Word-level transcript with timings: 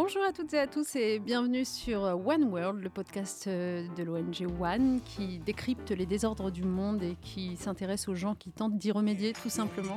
Bonjour 0.00 0.22
à 0.22 0.32
toutes 0.32 0.54
et 0.54 0.60
à 0.60 0.68
tous 0.68 0.94
et 0.94 1.18
bienvenue 1.18 1.64
sur 1.64 2.02
One 2.02 2.44
World, 2.44 2.80
le 2.80 2.88
podcast 2.88 3.48
euh, 3.48 3.84
de 3.96 4.04
l'ONG 4.04 4.46
One 4.60 5.00
qui 5.00 5.40
décrypte 5.40 5.90
les 5.90 6.06
désordres 6.06 6.52
du 6.52 6.62
monde 6.62 7.02
et 7.02 7.16
qui 7.20 7.56
s'intéresse 7.56 8.06
aux 8.06 8.14
gens 8.14 8.36
qui 8.36 8.52
tentent 8.52 8.78
d'y 8.78 8.92
remédier 8.92 9.32
tout 9.32 9.48
simplement. 9.48 9.96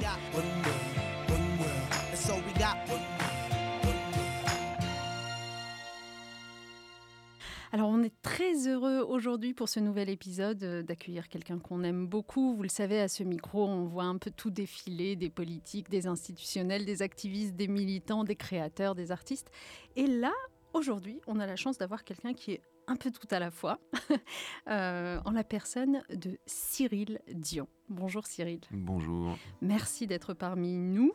Très 8.51 8.67
heureux 8.67 8.99
aujourd'hui 9.07 9.53
pour 9.53 9.69
ce 9.69 9.79
nouvel 9.79 10.09
épisode 10.09 10.63
euh, 10.63 10.83
d'accueillir 10.83 11.29
quelqu'un 11.29 11.59
qu'on 11.59 11.83
aime 11.83 12.07
beaucoup. 12.07 12.55
Vous 12.55 12.63
le 12.63 12.69
savez, 12.69 12.99
à 12.99 13.07
ce 13.07 13.23
micro, 13.23 13.65
on 13.65 13.85
voit 13.85 14.03
un 14.03 14.17
peu 14.17 14.31
tout 14.31 14.49
défiler, 14.49 15.15
des 15.15 15.29
politiques, 15.29 15.89
des 15.89 16.07
institutionnels, 16.07 16.85
des 16.85 17.01
activistes, 17.01 17.55
des 17.55 17.67
militants, 17.67 18.23
des 18.23 18.35
créateurs, 18.35 18.95
des 18.95 19.11
artistes. 19.11 19.49
Et 19.95 20.07
là, 20.07 20.33
aujourd'hui, 20.73 21.21
on 21.27 21.39
a 21.39 21.45
la 21.45 21.55
chance 21.55 21.77
d'avoir 21.77 22.03
quelqu'un 22.03 22.33
qui 22.33 22.53
est 22.53 22.61
un 22.87 22.95
peu 22.95 23.11
tout 23.11 23.27
à 23.31 23.39
la 23.39 23.51
fois, 23.51 23.79
euh, 24.69 25.19
en 25.23 25.31
la 25.31 25.43
personne 25.43 26.01
de 26.09 26.37
Cyril 26.45 27.19
Dion. 27.31 27.67
Bonjour 27.87 28.25
Cyril. 28.25 28.59
Bonjour. 28.71 29.37
Merci 29.61 30.07
d'être 30.07 30.33
parmi 30.33 30.77
nous. 30.77 31.13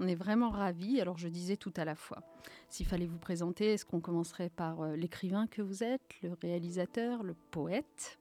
On 0.00 0.08
est 0.08 0.16
vraiment 0.16 0.50
ravis. 0.50 1.00
Alors 1.00 1.18
je 1.18 1.28
disais 1.28 1.56
tout 1.56 1.72
à 1.76 1.84
la 1.84 1.94
fois. 1.94 2.22
S'il 2.68 2.86
fallait 2.86 3.06
vous 3.06 3.18
présenter, 3.18 3.74
est-ce 3.74 3.84
qu'on 3.84 4.00
commencerait 4.00 4.50
par 4.50 4.80
euh, 4.80 4.96
l'écrivain 4.96 5.46
que 5.46 5.62
vous 5.62 5.84
êtes, 5.84 6.20
le 6.22 6.32
réalisateur, 6.40 7.22
le 7.22 7.34
poète, 7.52 8.18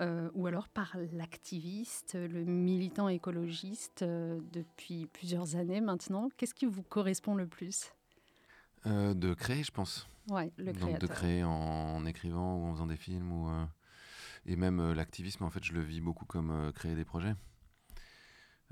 euh, 0.00 0.28
ou 0.34 0.46
alors 0.46 0.68
par 0.68 0.96
l'activiste, 1.12 2.14
le 2.14 2.44
militant 2.44 3.08
écologiste 3.08 4.04
depuis 4.04 5.06
plusieurs 5.06 5.56
années 5.56 5.80
maintenant? 5.80 6.28
Qu'est-ce 6.36 6.54
qui 6.54 6.66
vous 6.66 6.82
correspond 6.82 7.34
le 7.34 7.46
plus? 7.46 7.92
De 8.84 9.34
créer, 9.34 9.62
je 9.62 9.72
pense. 9.72 10.08
Ouais, 10.28 10.52
le 10.58 10.72
Donc 10.72 10.98
de 10.98 11.06
créer 11.06 11.42
en, 11.42 12.04
écrivant 12.06 12.56
ou 12.56 12.66
en 12.66 12.74
faisant 12.74 12.86
des 12.86 12.96
films 12.96 13.32
ou 13.32 13.48
euh, 13.48 13.64
et 14.46 14.54
même 14.54 14.80
euh, 14.80 14.94
l'activisme 14.94 15.44
en 15.44 15.50
fait 15.50 15.64
je 15.64 15.72
le 15.72 15.80
vis 15.80 16.00
beaucoup 16.00 16.24
comme 16.24 16.50
euh, 16.50 16.72
créer 16.72 16.94
des 16.94 17.04
projets. 17.04 17.34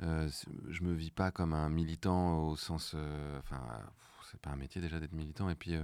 Je 0.01 0.83
me 0.83 0.93
vis 0.93 1.11
pas 1.11 1.31
comme 1.31 1.55
un 1.55 1.69
militant 1.69 2.39
au 2.47 2.57
sens 2.57 2.95
enfin 3.39 3.61
c'est 4.31 4.41
pas 4.41 4.51
un 4.51 4.57
métier 4.57 4.81
déjà 4.81 5.01
d'être 5.01 5.13
militant 5.13 5.49
et 5.51 5.55
puis 5.55 5.75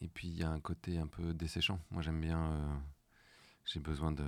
et 0.00 0.08
puis 0.08 0.28
il 0.28 0.36
y 0.36 0.42
a 0.42 0.50
un 0.50 0.60
côté 0.60 0.98
un 0.98 1.06
peu 1.06 1.34
desséchant. 1.34 1.80
Moi 1.90 2.02
j'aime 2.02 2.20
bien 2.20 2.82
j'ai 3.64 3.80
besoin 3.80 4.12
de 4.12 4.24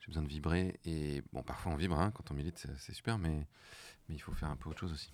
j'ai 0.00 0.06
besoin 0.08 0.22
de 0.22 0.28
vibrer 0.28 0.78
et 0.84 1.22
bon 1.32 1.42
parfois 1.42 1.72
on 1.72 1.76
vibre 1.76 1.98
hein, 1.98 2.10
quand 2.12 2.30
on 2.30 2.34
milite 2.34 2.66
c'est 2.78 2.92
super 2.94 3.18
mais 3.18 3.46
mais 4.08 4.14
il 4.14 4.20
faut 4.20 4.32
faire 4.32 4.50
un 4.50 4.56
peu 4.56 4.70
autre 4.70 4.80
chose 4.80 4.92
aussi. 4.92 5.12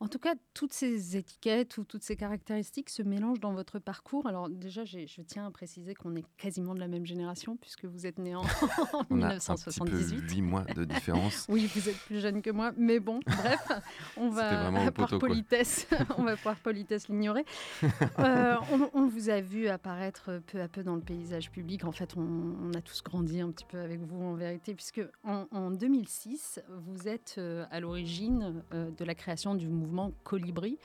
En 0.00 0.08
tout 0.08 0.18
cas, 0.18 0.34
toutes 0.54 0.72
ces 0.72 1.16
étiquettes 1.16 1.78
ou 1.78 1.84
toutes 1.84 2.02
ces 2.02 2.16
caractéristiques 2.16 2.90
se 2.90 3.02
mélangent 3.02 3.40
dans 3.40 3.52
votre 3.52 3.78
parcours. 3.78 4.26
Alors 4.26 4.48
déjà, 4.48 4.84
je 4.84 5.22
tiens 5.22 5.46
à 5.46 5.50
préciser 5.50 5.94
qu'on 5.94 6.14
est 6.16 6.24
quasiment 6.36 6.74
de 6.74 6.80
la 6.80 6.88
même 6.88 7.06
génération 7.06 7.56
puisque 7.56 7.84
vous 7.84 8.06
êtes 8.06 8.18
né 8.18 8.34
en, 8.34 8.42
1978. 9.10 10.24
On 10.36 10.38
a 10.38 10.42
mois 10.42 10.64
de 10.64 10.84
différence. 10.84 11.46
oui, 11.48 11.70
vous 11.74 11.88
êtes 11.88 11.98
plus 11.98 12.20
jeune 12.20 12.42
que 12.42 12.50
moi, 12.50 12.72
mais 12.76 13.00
bon, 13.00 13.20
bref, 13.26 13.68
on 14.16 14.28
va 14.28 14.90
par 14.92 15.18
politesse, 15.18 15.88
on 16.18 16.24
va 16.24 16.36
par 16.36 16.56
politesse 16.56 17.08
l'ignorer. 17.08 17.44
Euh, 18.18 18.56
on, 18.92 19.06
vous 19.06 19.30
a 19.30 19.40
vu 19.40 19.68
apparaître 19.68 20.40
peu 20.46 20.60
à 20.60 20.68
peu 20.68 20.82
dans 20.82 20.94
le 20.94 21.00
paysage 21.00 21.50
public. 21.50 21.84
En 21.84 21.92
fait, 21.92 22.16
on, 22.16 22.72
a 22.74 22.80
tous 22.80 23.02
grandi 23.02 23.40
un 23.40 23.50
petit 23.50 23.64
peu 23.64 23.78
avec 23.78 24.00
vous 24.00 24.22
en 24.22 24.34
vérité, 24.34 24.74
puisque 24.74 25.02
en, 25.24 25.70
2006, 25.70 26.60
vous 26.68 27.08
êtes 27.08 27.36
euh, 27.38 27.64
à 27.70 27.80
l'origine 27.80 28.62
euh, 28.72 28.90
de 28.90 29.04
la 29.04 29.14
création 29.14 29.54
du 29.54 29.68
mouvement 29.68 29.85
Colibri. 30.24 30.78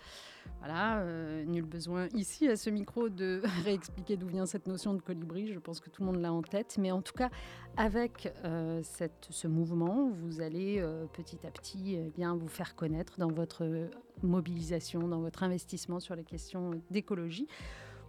Voilà, 0.60 1.00
euh, 1.00 1.44
nul 1.46 1.66
besoin 1.66 2.08
ici 2.14 2.48
à 2.48 2.56
ce 2.56 2.70
micro 2.70 3.10
de 3.10 3.42
réexpliquer 3.66 4.16
d'où 4.16 4.28
vient 4.28 4.46
cette 4.46 4.68
notion 4.68 4.94
de 4.94 5.02
colibri. 5.02 5.52
Je 5.52 5.60
pense 5.60 5.80
que 5.80 5.90
tout 5.90 6.04
le 6.04 6.08
monde 6.12 6.22
l'a 6.22 6.32
en 6.32 6.44
tête. 6.44 6.78
Mais 6.80 6.92
en 6.92 7.02
tout 7.02 7.14
cas, 7.14 7.30
avec 7.78 8.32
euh, 8.46 8.82
ce 8.84 9.48
mouvement, 9.48 10.12
vous 10.12 10.42
allez 10.42 10.78
euh, 10.80 11.06
petit 11.14 11.40
à 11.46 11.52
petit 11.52 11.96
eh 11.96 12.12
bien, 12.12 12.36
vous 12.36 12.48
faire 12.48 12.76
connaître 12.76 13.18
dans 13.18 13.32
votre 13.32 13.90
mobilisation, 14.22 15.08
dans 15.08 15.20
votre 15.20 15.42
investissement 15.44 16.00
sur 16.00 16.16
les 16.16 16.24
questions 16.24 16.72
d'écologie. 16.92 17.48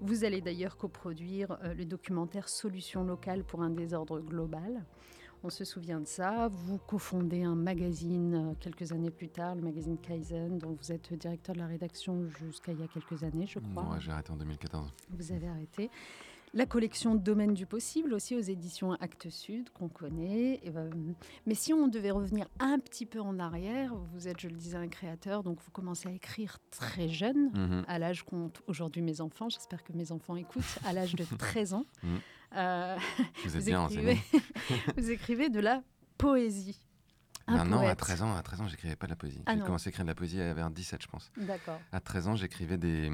Vous 0.03 0.24
allez 0.24 0.41
d'ailleurs 0.41 0.76
coproduire 0.76 1.59
le 1.62 1.84
documentaire 1.84 2.48
Solutions 2.48 3.04
locales 3.04 3.44
pour 3.44 3.62
un 3.62 3.70
désordre 3.70 4.20
global. 4.20 4.84
On 5.44 5.50
se 5.50 5.64
souvient 5.64 5.98
de 5.98 6.06
ça. 6.06 6.48
Vous 6.48 6.78
cofondez 6.78 7.42
un 7.42 7.56
magazine 7.56 8.34
euh, 8.34 8.54
quelques 8.60 8.92
années 8.92 9.10
plus 9.10 9.28
tard, 9.28 9.56
le 9.56 9.62
magazine 9.62 9.98
Kaizen, 9.98 10.58
dont 10.58 10.76
vous 10.80 10.92
êtes 10.92 11.12
directeur 11.14 11.56
de 11.56 11.60
la 11.60 11.66
rédaction 11.66 12.28
jusqu'à 12.28 12.70
il 12.70 12.80
y 12.80 12.84
a 12.84 12.86
quelques 12.86 13.25
années, 13.25 13.47
je 13.47 13.58
crois. 13.58 13.82
Non, 13.82 13.98
j'ai 13.98 14.12
arrêté 14.12 14.30
en 14.30 14.36
2014. 14.36 14.92
Vous 15.10 15.32
avez 15.32 15.48
arrêté. 15.48 15.91
La 16.54 16.66
collection 16.66 17.14
Domaine 17.14 17.54
du 17.54 17.64
possible 17.64 18.12
aussi 18.12 18.36
aux 18.36 18.40
éditions 18.40 18.92
Actes 18.92 19.30
Sud 19.30 19.70
qu'on 19.70 19.88
connaît. 19.88 20.60
Ben, 20.72 20.90
mais 21.46 21.54
si 21.54 21.72
on 21.72 21.88
devait 21.88 22.10
revenir 22.10 22.46
un 22.58 22.78
petit 22.78 23.06
peu 23.06 23.20
en 23.20 23.38
arrière, 23.38 23.94
vous 23.94 24.28
êtes, 24.28 24.38
je 24.38 24.48
le 24.48 24.56
disais, 24.56 24.76
un 24.76 24.88
créateur, 24.88 25.42
donc 25.42 25.60
vous 25.64 25.70
commencez 25.70 26.10
à 26.10 26.12
écrire 26.12 26.58
très 26.70 27.08
jeune, 27.08 27.50
mhm. 27.54 27.84
à 27.88 27.98
l'âge 27.98 28.24
qu'ont 28.24 28.52
aujourd'hui 28.66 29.00
mes 29.00 29.22
enfants. 29.22 29.48
J'espère 29.48 29.82
que 29.82 29.94
mes 29.94 30.12
enfants 30.12 30.36
écoutent, 30.36 30.78
à 30.84 30.92
l'âge 30.92 31.14
de 31.14 31.24
13 31.38 31.72
ans. 31.72 31.86
Mhm. 32.02 32.20
Euh, 32.54 32.96
vous 33.44 33.56
êtes 33.56 33.64
bien 33.64 33.88
écrivez, 33.88 34.18
vous 34.98 35.10
écrivez 35.10 35.48
de 35.48 35.60
la 35.60 35.82
poésie. 36.18 36.82
Un 37.46 37.64
non, 37.64 37.80
à 37.80 37.96
13 37.96 38.22
ans, 38.22 38.36
à 38.36 38.42
13 38.42 38.60
ans, 38.60 38.68
j'écrivais 38.68 38.94
pas 38.96 39.06
de 39.06 39.12
la 39.12 39.16
poésie. 39.16 39.42
Ah 39.46 39.54
j'ai 39.56 39.62
commencé 39.62 39.88
à 39.88 39.91
écrire 39.91 40.04
de 40.04 40.10
la 40.10 40.14
poésie 40.14 40.36
vers 40.36 40.70
17, 40.70 41.02
je 41.02 41.08
pense. 41.08 41.32
D'accord. 41.38 41.80
À 41.92 42.00
13 42.00 42.28
ans, 42.28 42.36
j'écrivais 42.36 42.76
des 42.76 43.10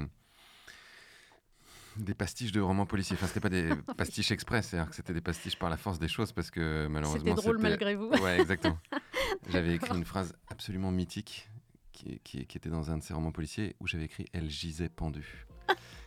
des 2.03 2.13
pastiches 2.13 2.51
de 2.51 2.61
romans 2.61 2.85
policiers. 2.85 3.15
Enfin, 3.17 3.27
c'était 3.27 3.39
pas 3.39 3.49
des 3.49 3.69
pastiches 3.97 4.31
express, 4.31 4.67
c'est-à-dire 4.67 4.89
que 4.89 4.95
c'était 4.95 5.13
des 5.13 5.21
pastiches 5.21 5.57
par 5.57 5.69
la 5.69 5.77
force 5.77 5.99
des 5.99 6.07
choses 6.07 6.31
parce 6.31 6.51
que 6.51 6.87
malheureusement. 6.87 7.35
C'était 7.35 7.41
drôle 7.41 7.59
malgré 7.59 7.95
vous. 7.95 8.09
Ouais, 8.21 8.39
exactement. 8.39 8.77
j'avais 9.49 9.75
écrit 9.75 9.97
une 9.97 10.05
phrase 10.05 10.33
absolument 10.49 10.91
mythique 10.91 11.49
qui, 11.91 12.19
qui, 12.23 12.45
qui, 12.45 12.57
était 12.57 12.69
dans 12.69 12.91
un 12.91 12.97
de 12.97 13.03
ces 13.03 13.13
romans 13.13 13.31
policiers 13.31 13.75
où 13.79 13.87
j'avais 13.87 14.05
écrit 14.05 14.25
Elle 14.33 14.49
gisait 14.49 14.89
pendue. 14.89 15.45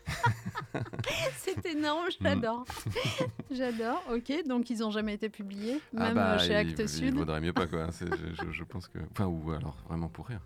c'est 1.37 1.67
énorme, 1.67 2.07
j'adore. 2.21 2.65
j'adore. 3.51 4.03
Ok, 4.13 4.33
donc 4.47 4.71
ils 4.71 4.79
n'ont 4.79 4.91
jamais 4.91 5.15
été 5.15 5.29
publiés, 5.29 5.81
ah 5.97 6.07
même 6.07 6.15
bah, 6.15 6.39
chez 6.39 6.55
Actes 6.55 6.87
Sud. 6.87 7.09
Il 7.09 7.15
vaudrait 7.15 7.41
mieux 7.41 7.53
pas, 7.53 7.67
quoi. 7.67 7.89
Je, 8.01 8.51
je, 8.51 8.65
pense 8.65 8.89
que. 8.89 8.99
Enfin, 9.13 9.27
ou 9.27 9.53
alors 9.53 9.77
vraiment 9.89 10.09
pour 10.09 10.27
rire. 10.27 10.41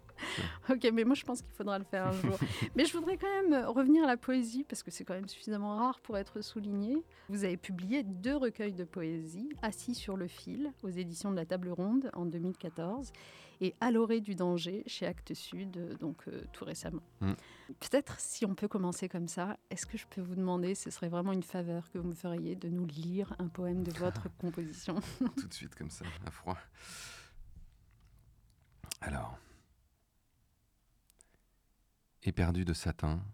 ok, 0.70 0.90
mais 0.92 1.04
moi 1.04 1.14
je 1.14 1.24
pense 1.24 1.42
qu'il 1.42 1.52
faudra 1.52 1.78
le 1.78 1.84
faire 1.84 2.06
un 2.06 2.12
jour. 2.12 2.38
mais 2.74 2.84
je 2.84 2.92
voudrais 2.92 3.16
quand 3.16 3.28
même 3.42 3.66
revenir 3.66 4.04
à 4.04 4.06
la 4.06 4.16
poésie, 4.16 4.64
parce 4.68 4.82
que 4.82 4.90
c'est 4.90 5.04
quand 5.04 5.14
même 5.14 5.28
suffisamment 5.28 5.76
rare 5.76 6.00
pour 6.00 6.16
être 6.16 6.40
souligné. 6.40 7.02
Vous 7.28 7.44
avez 7.44 7.56
publié 7.56 8.02
deux 8.02 8.36
recueils 8.36 8.72
de 8.72 8.84
poésie, 8.84 9.48
Assis 9.62 9.94
sur 9.94 10.16
le 10.16 10.26
fil, 10.26 10.72
aux 10.82 10.88
éditions 10.88 11.30
de 11.30 11.36
la 11.36 11.44
Table 11.44 11.70
Ronde 11.70 12.10
en 12.14 12.24
2014, 12.24 13.12
et 13.60 13.74
À 13.80 13.90
l'orée 13.90 14.20
du 14.20 14.34
danger, 14.34 14.82
chez 14.86 15.06
Actes 15.06 15.34
Sud, 15.34 15.96
donc 15.98 16.16
euh, 16.28 16.42
tout 16.52 16.64
récemment. 16.64 17.02
Mm. 17.20 17.32
Peut-être 17.80 18.20
si 18.20 18.44
on 18.44 18.54
peut 18.54 18.68
commencer 18.68 19.08
comme 19.08 19.28
ça, 19.28 19.45
est-ce 19.70 19.86
que 19.86 19.98
je 19.98 20.06
peux 20.06 20.20
vous 20.20 20.34
demander, 20.34 20.74
ce 20.74 20.90
serait 20.90 21.08
vraiment 21.08 21.32
une 21.32 21.42
faveur 21.42 21.90
que 21.90 21.98
vous 21.98 22.08
me 22.08 22.14
feriez, 22.14 22.56
de 22.56 22.68
nous 22.68 22.86
lire 22.86 23.34
un 23.38 23.48
poème 23.48 23.82
de 23.82 23.92
votre 23.92 24.28
composition 24.38 25.00
Tout 25.36 25.48
de 25.48 25.54
suite 25.54 25.74
comme 25.74 25.90
ça, 25.90 26.04
à 26.24 26.30
froid. 26.30 26.58
Alors 29.00 29.38
éperdu 32.26 32.64
de 32.64 32.72
satin, 32.72 33.24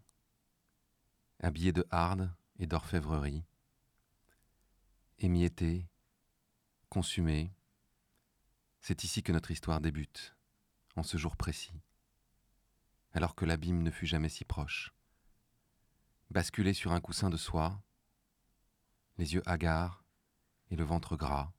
habillé 1.40 1.72
de 1.72 1.86
harde 1.90 2.30
et 2.58 2.66
d'orfèvrerie, 2.66 3.42
émietté, 5.18 5.88
consumé, 6.90 7.54
c'est 8.80 9.02
ici 9.02 9.22
que 9.22 9.32
notre 9.32 9.50
histoire 9.50 9.80
débute, 9.80 10.36
en 10.94 11.03
ce 11.03 11.16
jour 11.16 11.38
précis, 11.38 11.80
alors 13.12 13.34
que 13.34 13.47
l'abîme 13.47 13.82
ne 13.82 13.91
fut 13.91 14.06
jamais 14.06 14.28
si 14.28 14.44
proche. 14.44 14.92
Basculé 16.32 16.72
sur 16.72 16.92
un 16.92 17.00
coussin 17.02 17.28
de 17.28 17.36
soie, 17.36 17.82
les 19.18 19.34
yeux 19.34 19.42
hagards 19.44 20.02
et 20.70 20.76
le 20.76 20.82
ventre 20.82 21.14
gras, 21.14 21.52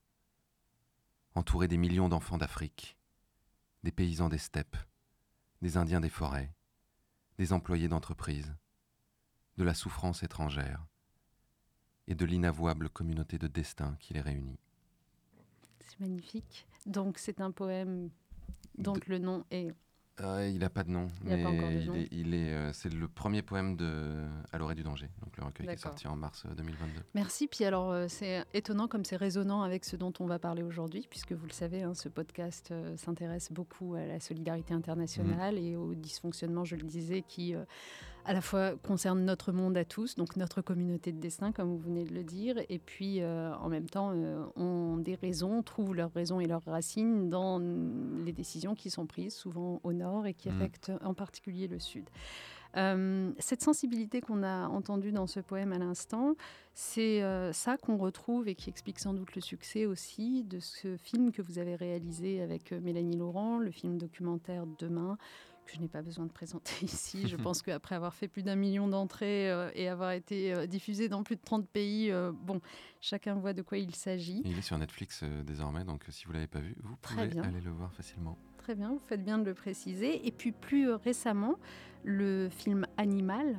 entouré 1.36 1.68
des 1.68 1.78
millions 1.78 2.10
d'enfants 2.10 2.40
d'Afrique, 2.40 2.98
des 3.84 3.92
paysans 3.92 4.30
des 4.30 4.40
steppes, 4.40 4.78
des 5.62 5.78
Indiens 5.78 6.02
des 6.02 6.10
forêts, 6.10 6.56
des 7.38 7.54
employés 7.54 7.88
d'entreprise, 7.88 8.56
de 9.58 9.64
la 9.64 9.76
souffrance 9.76 10.24
étrangère 10.24 10.84
et 12.08 12.16
de 12.16 12.26
l'inavouable 12.26 12.90
communauté 12.90 13.38
de 13.38 13.46
destin 13.46 13.96
qui 14.00 14.16
les 14.16 14.22
réunit. 14.22 14.60
C'est 15.82 16.00
magnifique. 16.00 16.66
Donc 16.88 17.20
c'est 17.20 17.42
un 17.42 17.52
poème 17.52 18.10
dont 18.80 18.98
le 19.06 19.20
nom 19.20 19.46
est 19.52 19.72
euh, 20.22 20.48
il 20.48 20.60
n'a 20.60 20.70
pas 20.70 20.84
de 20.84 20.92
nom, 20.92 21.08
mais 21.24 21.44
il 22.12 22.36
est, 22.36 22.54
euh, 22.54 22.72
c'est 22.72 22.94
le 22.94 23.08
premier 23.08 23.42
poème 23.42 23.76
de 23.76 24.24
À 24.52 24.60
l'orée 24.60 24.76
du 24.76 24.84
danger, 24.84 25.10
donc 25.24 25.36
le 25.38 25.44
recueil 25.44 25.66
qui 25.66 25.74
est 25.74 25.78
sorti 25.78 26.08
en 26.08 26.16
mars 26.16 26.46
2022. 26.46 27.00
Euh, 27.00 27.04
Merci. 27.16 27.48
Puis 27.48 27.66
alors, 27.66 27.96
c'est 28.10 28.46
étonnant 28.54 28.88
comme 28.88 29.06
c'est 29.06 29.16
résonnant 29.16 29.64
avec 29.64 29.86
ce 29.86 29.96
dont 29.96 30.14
on 30.20 30.28
va 30.28 30.38
parler 30.38 30.62
aujourd'hui, 30.62 31.08
puisque 31.10 31.32
vous 31.32 31.48
le 31.48 31.52
savez, 31.52 31.82
hein, 31.82 31.96
ce 31.96 32.10
podcast 32.10 32.74
s'intéresse 32.96 33.52
beaucoup 33.52 33.96
à 33.96 34.06
la 34.06 34.20
solidarité 34.20 34.76
internationale 34.76 35.56
mmh. 35.56 35.66
et 35.66 35.76
au 35.76 35.96
dysfonctionnement, 35.96 36.64
je 36.64 36.76
le 36.76 36.84
disais, 36.84 37.24
qui 37.28 37.56
à 38.26 38.34
la 38.34 38.42
fois 38.42 38.74
concerne 38.84 39.26
notre 39.26 39.52
monde 39.52 39.78
à 39.78 39.86
tous, 39.86 40.16
donc 40.16 40.38
notre 40.38 40.62
communauté 40.62 41.12
de 41.12 41.20
destin, 41.20 41.52
comme 41.52 41.70
vous 41.70 41.80
venez 41.80 42.06
de 42.06 42.14
le 42.14 42.24
dire, 42.24 42.56
et 42.70 42.80
puis 42.80 43.22
euh, 43.22 43.54
en 43.56 43.70
même 43.70 43.90
temps 43.90 44.12
euh, 44.14 44.46
ont 44.56 44.98
des 44.98 45.16
raisons, 45.16 45.62
trouvent 45.62 45.94
leurs 45.94 46.14
raisons 46.14 46.40
et 46.40 46.46
leurs 46.46 46.64
racines 46.64 47.30
dans 47.30 47.60
les 47.60 48.32
décisions 48.32 48.76
qui 48.76 48.90
sont 48.90 49.06
prises 49.06 49.36
souvent 49.36 49.82
au 49.84 49.92
nord 49.92 50.26
et 50.26 50.34
qui 50.34 50.50
mmh. 50.50 50.56
affectent 50.56 50.92
en 51.04 51.14
particulier 51.14 51.68
le 51.68 51.80
sud. 51.80 52.10
Euh, 52.76 53.32
cette 53.38 53.62
sensibilité 53.62 54.20
qu'on 54.20 54.42
a 54.42 54.68
entendue 54.68 55.12
dans 55.12 55.28
ce 55.28 55.40
poème 55.40 55.74
à 55.74 55.78
l'instant, 55.78 56.36
c'est 56.74 57.22
ça 57.52 57.78
qu'on 57.78 57.98
retrouve 57.98 58.48
et 58.48 58.56
qui 58.56 58.72
explique 58.72 58.98
sans 58.98 59.14
doute 59.14 59.36
le 59.36 59.42
succès 59.42 59.86
aussi 59.86 60.44
de 60.44 60.60
ce 60.60 60.98
film 60.98 61.32
que 61.32 61.44
vous 61.44 61.60
avez 61.60 61.76
réalisé 61.76 62.42
avec 62.42 62.72
Mélanie 62.72 63.16
Laurent, 63.16 63.60
le 63.60 63.70
film 63.70 64.00
documentaire 64.00 64.66
Demain, 64.80 65.20
que 65.64 65.74
je 65.74 65.80
n'ai 65.80 65.88
pas 65.88 66.02
besoin 66.02 66.26
de 66.26 66.32
présenter 66.32 66.74
ici. 66.82 67.28
Je 67.28 67.36
pense 67.44 67.62
qu'après 67.62 67.96
avoir 67.96 68.14
fait 68.14 68.28
plus 68.28 68.44
d'un 68.44 68.56
million 68.56 68.88
d'entrées 68.88 69.52
euh, 69.52 69.70
et 69.76 69.88
avoir 69.88 70.12
été 70.12 70.54
euh, 70.54 70.66
diffusé 70.66 71.10
dans 71.10 71.24
plus 71.24 71.36
de 71.36 71.42
30 71.44 71.68
pays, 71.68 72.12
euh, 72.12 72.32
bon, 72.32 72.62
chacun 73.02 73.36
voit 73.36 73.54
de 73.54 73.62
quoi 73.62 73.78
il 73.78 73.96
s'agit. 73.96 74.42
Il 74.46 74.58
est 74.58 74.62
sur 74.62 74.78
Netflix 74.78 75.24
désormais, 75.46 75.84
donc 75.84 76.06
si 76.10 76.26
vous 76.26 76.32
ne 76.32 76.38
l'avez 76.38 76.48
pas 76.48 76.60
vu, 76.60 76.76
vous 76.84 76.96
pouvez 77.02 77.22
aller 77.22 77.62
le 77.62 77.72
voir 77.72 77.94
facilement. 77.94 78.38
Très 78.58 78.76
bien, 78.76 78.90
vous 78.90 79.02
faites 79.08 79.24
bien 79.24 79.40
de 79.40 79.46
le 79.46 79.54
préciser. 79.54 80.26
Et 80.26 80.32
puis 80.32 80.52
plus 80.52 80.92
récemment, 80.92 81.56
le 82.04 82.50
film 82.50 82.86
Animal, 82.98 83.58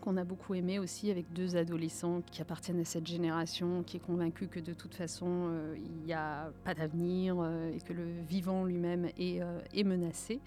qu'on 0.00 0.16
a 0.16 0.24
beaucoup 0.24 0.54
aimé 0.54 0.78
aussi 0.78 1.10
avec 1.10 1.32
deux 1.32 1.56
adolescents 1.56 2.22
qui 2.22 2.40
appartiennent 2.40 2.80
à 2.80 2.84
cette 2.84 3.06
génération, 3.06 3.82
qui 3.82 3.98
est 3.98 4.00
convaincue 4.00 4.48
que 4.48 4.58
de 4.58 4.72
toute 4.72 4.94
façon 4.94 5.50
il 5.76 6.06
n'y 6.06 6.12
a 6.12 6.50
pas 6.64 6.74
d'avenir 6.74 7.36
et 7.72 7.80
que 7.80 7.92
le 7.92 8.06
vivant 8.22 8.64
lui-même 8.64 9.10
est, 9.18 9.40
est 9.74 9.84
menacé. 9.84 10.40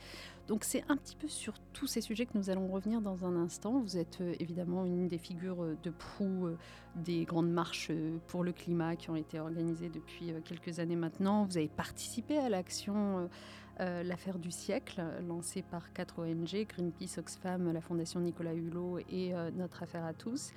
Donc 0.49 0.63
c'est 0.63 0.83
un 0.89 0.97
petit 0.97 1.15
peu 1.15 1.27
sur 1.27 1.53
tous 1.73 1.85
ces 1.85 2.01
sujets 2.01 2.25
que 2.25 2.35
nous 2.35 2.49
allons 2.49 2.67
revenir 2.69 3.01
dans 3.01 3.23
un 3.23 3.35
instant. 3.35 3.79
Vous 3.79 3.97
êtes 3.97 4.19
euh, 4.19 4.33
évidemment 4.39 4.83
une 4.83 5.07
des 5.07 5.19
figures 5.19 5.61
euh, 5.63 5.77
de 5.83 5.91
proue 5.91 6.47
euh, 6.47 6.57
des 6.95 7.23
grandes 7.23 7.51
marches 7.51 7.91
pour 8.25 8.43
le 8.43 8.51
climat 8.51 8.95
qui 8.95 9.11
ont 9.11 9.15
été 9.15 9.39
organisées 9.39 9.89
depuis 9.89 10.33
quelques 10.43 10.79
années 10.79 10.95
maintenant. 10.95 11.45
Vous 11.45 11.57
avez 11.57 11.67
participé 11.67 12.39
à 12.39 12.49
l'action 12.49 13.29
L'affaire 13.79 14.39
du 14.39 14.51
siècle, 14.51 15.01
lancée 15.27 15.61
par 15.61 15.93
quatre 15.93 16.19
ONG, 16.19 16.67
Greenpeace, 16.67 17.17
Oxfam, 17.17 17.71
la 17.71 17.79
Fondation 17.79 18.19
Nicolas 18.19 18.53
Hulot 18.53 18.99
et 19.09 19.33
Notre 19.55 19.83
Affaire 19.83 20.03
à 20.03 20.13
tous. 20.13 20.51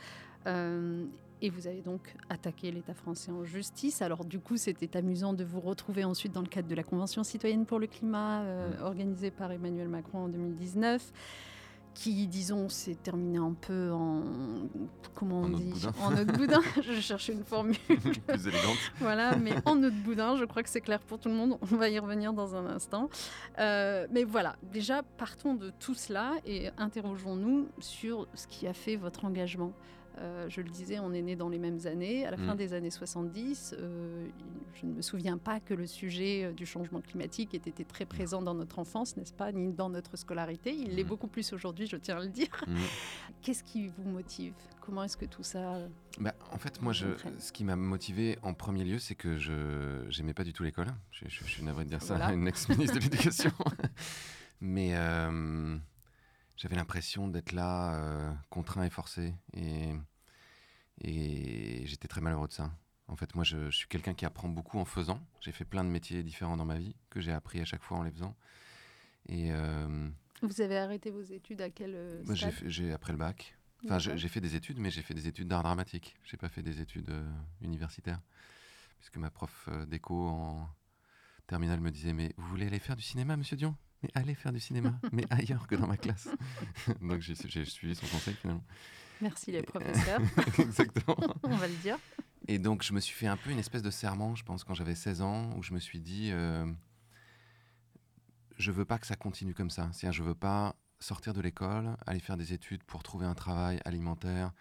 Et 1.42 1.50
vous 1.50 1.66
avez 1.66 1.82
donc 1.82 2.14
attaqué 2.28 2.70
l'État 2.70 2.94
français 2.94 3.32
en 3.32 3.42
justice. 3.42 4.00
Alors 4.00 4.24
du 4.24 4.38
coup, 4.38 4.56
c'était 4.56 4.96
amusant 4.96 5.32
de 5.32 5.42
vous 5.42 5.58
retrouver 5.58 6.04
ensuite 6.04 6.30
dans 6.30 6.40
le 6.40 6.46
cadre 6.46 6.69
de 6.69 6.74
la 6.76 6.84
Convention 6.84 7.24
citoyenne 7.24 7.66
pour 7.66 7.80
le 7.80 7.88
climat, 7.88 8.42
euh, 8.42 8.70
mmh. 8.70 8.84
organisée 8.84 9.30
par 9.32 9.50
Emmanuel 9.50 9.88
Macron 9.88 10.26
en 10.26 10.28
2019 10.28 11.12
qui, 11.94 12.27
disons, 12.27 12.69
s'est 12.69 12.94
terminé 12.94 13.39
un 13.39 13.55
peu 13.61 13.91
en. 13.93 14.23
Comment 15.15 15.43
on 15.43 15.49
dit 15.49 15.87
En 16.00 16.12
autre 16.12 16.33
boudin. 16.33 16.61
je 16.83 17.00
cherche 17.00 17.29
une 17.29 17.44
formule. 17.44 17.77
plus 17.87 18.47
élégante. 18.47 18.79
voilà, 18.99 19.37
mais 19.37 19.55
en 19.65 19.83
autre 19.83 19.97
boudin, 20.05 20.37
je 20.37 20.44
crois 20.44 20.62
que 20.62 20.69
c'est 20.69 20.81
clair 20.81 21.00
pour 21.00 21.19
tout 21.19 21.29
le 21.29 21.35
monde. 21.35 21.59
On 21.61 21.77
va 21.77 21.89
y 21.89 21.99
revenir 21.99 22.33
dans 22.33 22.55
un 22.55 22.67
instant. 22.67 23.09
Euh, 23.59 24.06
mais 24.11 24.25
voilà, 24.25 24.56
déjà, 24.73 25.03
partons 25.03 25.55
de 25.55 25.71
tout 25.79 25.94
cela 25.94 26.33
et 26.47 26.71
interrogeons-nous 26.79 27.69
sur 27.79 28.27
ce 28.35 28.47
qui 28.47 28.67
a 28.67 28.73
fait 28.73 28.97
votre 28.97 29.25
engagement. 29.25 29.73
Euh, 30.19 30.47
je 30.49 30.61
le 30.61 30.69
disais, 30.69 30.99
on 30.99 31.12
est 31.12 31.23
né 31.23 31.37
dans 31.37 31.49
les 31.49 31.59
mêmes 31.59 31.81
années. 31.87 32.26
À 32.26 32.31
la 32.31 32.37
fin 32.37 32.55
mm. 32.55 32.59
des 32.59 32.75
années 32.75 32.91
70, 32.91 33.75
euh, 33.79 34.29
je 34.75 34.87
ne 34.87 34.93
me 34.93 35.03
souviens 35.03 35.38
pas 35.38 35.61
que 35.61 35.75
le 35.75 35.87
sujet 35.87 36.44
euh, 36.44 36.53
du 36.53 36.67
changement 36.67 37.00
climatique 37.00 37.55
ait 37.55 37.59
été 37.59 37.85
très 37.85 38.05
présent 38.05 38.43
dans 38.43 38.55
notre 38.55 38.79
enfance, 38.79 39.17
n'est-ce 39.17 39.32
pas, 39.32 39.53
ni 39.53 39.73
dans 39.73 39.88
notre 39.88 40.17
scolarité. 40.17 40.75
Il 40.75 40.97
l'est 40.97 41.05
mm. 41.05 41.09
beaucoup 41.09 41.29
plus 41.29 41.53
aujourd'hui, 41.53 41.87
je 41.87 41.97
tiens 41.97 42.19
à 42.19 42.23
le 42.23 42.29
dire. 42.29 42.49
Mm. 42.67 42.76
Qu'est-ce 43.43 43.64
qui 43.64 43.88
vous 43.88 44.09
motive? 44.09 44.53
Comment 44.81 45.05
est-ce 45.05 45.17
que 45.17 45.26
tout 45.26 45.44
ça... 45.44 45.79
Bah, 46.20 46.35
en 46.50 46.58
fait, 46.58 46.82
moi, 46.82 46.93
je, 46.93 47.06
ce 47.38 47.53
qui 47.53 47.65
m'a 47.65 47.76
motivé 47.76 48.38
en 48.43 48.53
premier 48.53 48.85
lieu, 48.85 48.99
c'est 48.99 49.15
que 49.15 49.38
je 49.38 49.53
n'aimais 50.19 50.35
pas 50.35 50.44
du 50.44 50.53
tout 50.53 50.62
l'école. 50.62 50.88
Je, 51.11 51.29
suis 51.29 51.62
navré 51.62 51.85
de 51.85 51.88
dire 51.88 52.03
ça 52.03 52.17
à 52.17 52.32
une 52.32 52.47
ex-ministre 52.47 52.97
de 52.97 53.00
l'Éducation. 53.00 53.53
Mais 54.61 54.94
j'avais 56.62 56.76
l'impression 56.76 57.26
d'être 57.26 57.50
là, 57.50 57.97
euh, 57.97 58.32
contraint 58.49 58.85
et 58.85 58.91
forcé. 58.91 59.35
Et, 59.53 59.93
et 61.00 61.85
j'étais 61.87 62.06
très 62.06 62.20
malheureux 62.20 62.47
de 62.47 62.53
ça. 62.53 62.70
En 63.09 63.17
fait, 63.17 63.35
moi, 63.35 63.43
je, 63.43 63.69
suis 63.73 63.88
quelqu'un 63.88 64.14
qui 64.14 64.25
apprend 64.25 64.49
beaucoup 64.49 64.79
en 64.79 64.85
faisant. 64.85 65.20
J'ai 65.41 65.50
fait 65.50 65.64
plein 65.64 65.82
de 65.82 65.88
métiers 65.88 66.23
différents 66.23 66.56
dans 66.56 66.64
ma 66.64 66.79
vie, 66.79 66.94
que 67.11 67.20
j'ai 67.20 67.32
appris 67.32 67.61
à 67.61 67.64
chaque 67.64 67.82
fois 67.82 67.99
en 67.99 68.05
les 68.05 68.12
faisant. 68.12 68.37
Et, 69.29 69.50
euh, 69.50 70.09
Vous 70.43 70.61
avez 70.61 70.79
arrêté 70.79 71.11
vos 71.11 71.23
études 71.23 71.61
à 71.62 71.69
quel 71.69 71.97
euh, 71.97 72.25
stade 72.37 72.55
J'ai 72.67 72.93
après 72.93 73.11
le 73.11 73.19
bac. 73.19 73.58
Enfin, 73.85 73.99
j'ai 73.99 74.29
fait 74.29 74.41
des 74.41 74.55
études, 74.55 74.79
mais 74.79 74.93
j'ai 74.93 75.03
fait 75.03 75.15
des 75.15 75.26
études 75.26 75.49
d'art 75.49 75.65
dramatique. 75.65 76.15
J'ai 76.23 76.37
pas 76.37 76.49
fait 76.49 76.62
des 76.62 76.81
études 76.81 77.12
universitaires. 77.61 78.20
Puisque 79.00 79.17
ma 79.17 79.31
prof 79.31 79.69
d'éco 79.88 80.29
en 80.29 80.69
terminale 81.49 81.81
me 81.81 81.91
disait 81.91 82.12
Mais 82.12 82.32
vous 82.37 82.47
voulez 82.47 82.69
aller 82.69 82.79
faire 82.79 82.94
du 82.94 83.03
cinéma, 83.03 83.37
monsieur 83.37 83.56
Dion? 83.56 83.76
Mais 84.02 84.10
allez 84.14 84.34
faire 84.34 84.52
du 84.52 84.60
cinéma, 84.60 84.99
mais 85.12 85.25
ailleurs 85.31 85.66
que 85.66 85.75
dans 85.75 85.87
ma 85.87 85.96
classe. 85.96 86.28
Donc 87.00 87.20
j'ai 87.20 87.64
suivi 87.64 87.94
son 87.94 88.06
conseil 88.06 88.34
finalement. 88.34 88.64
Merci 89.20 89.52
les 89.52 89.62
professeurs. 89.62 90.20
Exactement. 90.58 91.16
On 91.44 91.56
va 91.56 91.69
le 91.69 91.76
dire. 91.76 91.99
Et 92.49 92.58
donc 92.58 92.82
je 92.82 92.93
me 92.93 92.99
suis 92.99 93.14
fait 93.14 93.28
un 93.28 93.37
peu 93.37 93.50
une 93.50 93.60
espèce 93.60 93.82
de 93.82 93.90
serment, 93.90 94.34
je 94.34 94.44
pense, 94.44 94.64
quand 94.64 94.75
j'avais 94.75 94.96
16 94.96 95.22
ans, 95.22 95.56
où 95.56 95.62
je 95.62 95.72
me 95.72 95.78
suis 95.78 96.00
dit, 96.00 96.31
euh, 96.32 96.66
je 98.58 98.72
veux 98.72 98.84
pas 98.84 98.99
que 98.99 99.06
ça 99.06 99.14
continue 99.14 99.54
comme 99.54 99.70
ça. 99.70 99.88
C'est-à-dire, 99.93 100.12
je 100.12 100.25
veux 100.25 100.34
pas 100.34 100.75
sortir 100.98 101.34
de 101.34 101.40
l'école, 101.40 101.96
aller 102.06 102.20
faire 102.20 102.37
des 102.37 102.52
études 102.52 102.82
pour 102.82 103.02
trouver 103.02 103.26
un 103.26 103.34
travail 103.34 103.81
alimentaire 103.84 104.52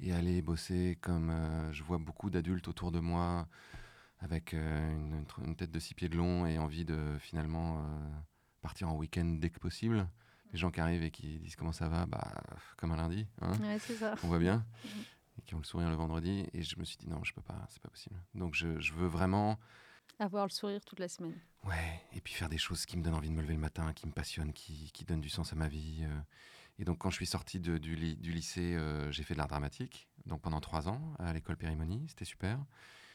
et 0.00 0.12
aller 0.12 0.42
bosser 0.42 0.98
comme 1.00 1.30
euh, 1.30 1.72
je 1.72 1.82
vois 1.82 1.98
beaucoup 1.98 2.30
d'adultes 2.30 2.68
autour 2.68 2.90
de 2.90 3.00
moi 3.00 3.46
avec 4.20 4.54
euh, 4.54 5.24
une, 5.44 5.56
tête 5.56 5.70
de 5.70 5.78
six 5.78 5.94
pieds 5.94 6.08
de 6.08 6.16
long 6.16 6.46
et 6.46 6.58
envie 6.58 6.84
de 6.84 7.16
finalement 7.18 7.78
euh, 7.78 7.82
partir 8.60 8.88
en 8.88 8.96
week-end 8.96 9.36
dès 9.40 9.50
que 9.50 9.58
possible. 9.58 10.08
Les 10.52 10.58
gens 10.58 10.70
qui 10.70 10.80
arrivent 10.80 11.04
et 11.04 11.10
qui 11.10 11.38
disent 11.38 11.56
comment 11.56 11.72
ça 11.72 11.88
va, 11.88 12.06
bah, 12.06 12.42
comme 12.76 12.92
un 12.92 12.96
lundi. 12.96 13.26
Hein. 13.40 13.52
ça. 13.78 14.14
On 14.24 14.28
voit 14.28 14.38
bien. 14.38 14.64
Mm. 14.84 14.88
Et 15.38 15.42
qui 15.42 15.54
ont 15.54 15.58
le 15.58 15.64
sourire 15.64 15.88
le 15.90 15.96
vendredi. 15.96 16.46
Et 16.52 16.62
je 16.62 16.78
me 16.78 16.84
suis 16.84 16.96
dit 16.96 17.08
non, 17.08 17.22
je 17.22 17.32
peux 17.32 17.42
pas, 17.42 17.66
c'est 17.68 17.80
pas 17.82 17.88
possible. 17.88 18.16
Donc 18.34 18.54
je, 18.54 18.80
je, 18.80 18.92
veux 18.94 19.06
vraiment. 19.06 19.58
Avoir 20.18 20.44
le 20.44 20.50
sourire 20.50 20.84
toute 20.84 20.98
la 20.98 21.08
semaine. 21.08 21.38
Ouais, 21.64 22.02
et 22.12 22.20
puis 22.20 22.34
faire 22.34 22.48
des 22.48 22.58
choses 22.58 22.84
qui 22.84 22.96
me 22.96 23.02
donnent 23.02 23.14
envie 23.14 23.30
de 23.30 23.34
me 23.34 23.42
lever 23.42 23.54
le 23.54 23.60
matin, 23.60 23.92
qui 23.92 24.06
me 24.06 24.12
passionnent, 24.12 24.52
qui, 24.52 24.90
qui 24.92 25.04
donnent 25.04 25.20
du 25.20 25.30
sens 25.30 25.52
à 25.52 25.56
ma 25.56 25.68
vie. 25.68 26.00
Euh. 26.02 26.20
Et 26.78 26.84
donc 26.84 26.98
quand 26.98 27.10
je 27.10 27.16
suis 27.16 27.26
sorti 27.26 27.60
de, 27.60 27.78
du, 27.78 28.16
du, 28.16 28.32
lycée, 28.32 28.74
euh, 28.74 29.10
j'ai 29.12 29.22
fait 29.22 29.34
de 29.34 29.38
l'art 29.38 29.48
dramatique. 29.48 30.08
Donc 30.26 30.42
pendant 30.42 30.60
trois 30.60 30.88
ans 30.88 31.14
à 31.18 31.32
l'école 31.32 31.56
Périmonie, 31.56 32.06
c'était 32.08 32.24
super. 32.24 32.58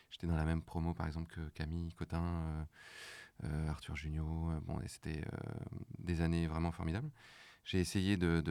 J'étais 0.10 0.28
dans 0.28 0.36
la 0.38 0.46
même 0.46 0.62
promo 0.62 0.94
par 0.94 1.06
exemple 1.08 1.28
que 1.28 1.50
Camille 1.50 1.92
Cotin. 1.94 2.24
Euh, 2.24 2.64
Arthur 3.70 3.96
Junio. 3.96 4.26
Euh, 4.52 4.60
bon, 4.62 4.80
c'était 4.88 5.22
euh, 5.22 5.40
des 6.00 6.22
années 6.22 6.48
vraiment 6.48 6.72
formidables. 6.72 7.10
J'ai 7.64 7.80
essayé 7.80 8.16
de, 8.16 8.44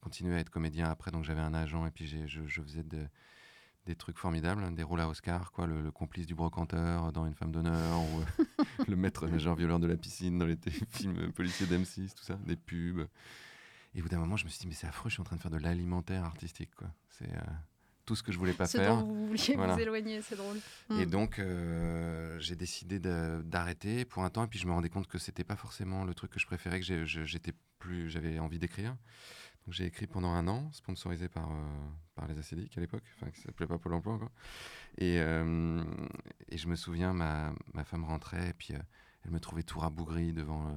continuer 0.00 0.36
à 0.36 0.40
être 0.40 0.50
comédien 0.50 0.86
après, 0.86 1.12
donc 1.12 1.22
j'avais 1.22 1.40
un 1.40 1.54
agent 1.54 1.86
et 1.86 1.92
puis 1.92 2.06
je, 2.08 2.26
je, 2.26 2.60
faisais 2.60 2.82
des 2.82 3.94
trucs 3.94 4.18
formidables, 4.18 4.74
des 4.74 4.82
rôles 4.82 5.00
à 5.00 5.08
Oscar, 5.08 5.52
quoi, 5.52 5.68
le, 5.68 5.92
complice 5.92 6.26
du 6.26 6.34
brocanteur 6.34 7.12
dans 7.12 7.26
Une 7.26 7.34
femme 7.34 7.52
d'honneur, 7.52 8.00
ou 8.00 8.24
le 8.88 8.96
maître 8.96 9.28
nageur 9.28 9.54
violeur 9.54 9.78
de 9.78 9.86
la 9.86 9.96
piscine 9.96 10.36
dans 10.36 10.46
les 10.46 10.58
films 10.90 11.30
policiers 11.30 11.66
d'M6, 11.66 12.14
tout 12.14 12.24
ça, 12.24 12.34
des 12.44 12.56
pubs. 12.56 13.06
Et 13.94 14.00
au 14.00 14.02
bout 14.02 14.08
d'un 14.08 14.18
moment, 14.18 14.36
je 14.36 14.44
me 14.44 14.50
suis 14.50 14.58
dit, 14.58 14.66
mais 14.66 14.74
c'est 14.74 14.88
affreux, 14.88 15.08
je 15.08 15.14
suis 15.14 15.20
en 15.20 15.24
train 15.24 15.36
de 15.36 15.40
faire 15.40 15.52
de 15.52 15.58
l'alimentaire 15.58 16.24
artistique. 16.24 16.74
Quoi. 16.74 16.88
C'est, 17.10 17.30
tout 18.06 18.14
ce 18.14 18.22
que 18.22 18.32
je 18.32 18.38
voulais 18.38 18.52
pas 18.52 18.66
faire. 18.66 18.96
Dont 18.96 19.04
vous 19.04 19.26
vouliez 19.26 19.56
vous 19.56 19.80
éloigner, 19.80 20.22
c'est 20.22 20.36
drôle. 20.36 20.56
Et 20.90 21.04
hmm. 21.04 21.10
donc, 21.10 21.38
euh, 21.38 22.38
j'ai 22.38 22.54
décidé 22.54 22.98
d'arrêter 23.00 24.04
pour 24.04 24.24
un 24.24 24.30
temps, 24.30 24.44
et 24.44 24.46
puis 24.46 24.58
je 24.58 24.66
me 24.66 24.72
rendais 24.72 24.88
compte 24.88 25.08
que 25.08 25.18
c'était 25.18 25.44
pas 25.44 25.56
forcément 25.56 26.04
le 26.04 26.14
truc 26.14 26.30
que 26.30 26.40
je 26.40 26.46
préférais, 26.46 26.80
que 26.80 27.04
j'étais 27.04 27.52
plus, 27.78 28.08
j'avais 28.08 28.38
envie 28.38 28.58
d'écrire. 28.58 28.96
Donc 29.66 29.74
j'ai 29.74 29.84
écrit 29.84 30.06
pendant 30.06 30.30
un 30.30 30.46
an, 30.46 30.70
sponsorisé 30.72 31.28
par, 31.28 31.50
euh, 31.50 31.88
par 32.14 32.28
les 32.28 32.38
acédiques 32.38 32.78
à 32.78 32.80
l'époque, 32.80 33.02
enfin 33.16 33.28
qui 33.32 33.40
s'appelait 33.40 33.66
pas 33.66 33.78
Pôle 33.78 33.94
Emploi 33.94 34.14
encore. 34.14 34.30
Et, 34.96 35.18
euh, 35.18 35.82
et 36.48 36.56
je 36.56 36.68
me 36.68 36.76
souviens, 36.76 37.12
ma, 37.12 37.52
ma 37.74 37.82
femme 37.82 38.04
rentrait, 38.04 38.50
et 38.50 38.52
puis 38.52 38.74
elle 39.24 39.30
me 39.32 39.40
trouvait 39.40 39.64
tout 39.64 39.80
rabougri 39.80 40.32
devant, 40.32 40.72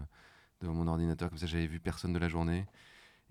devant 0.61 0.73
mon 0.73 0.87
ordinateur, 0.87 1.29
comme 1.29 1.37
ça 1.37 1.45
j'avais 1.45 1.67
vu 1.67 1.79
personne 1.79 2.13
de 2.13 2.19
la 2.19 2.29
journée. 2.29 2.65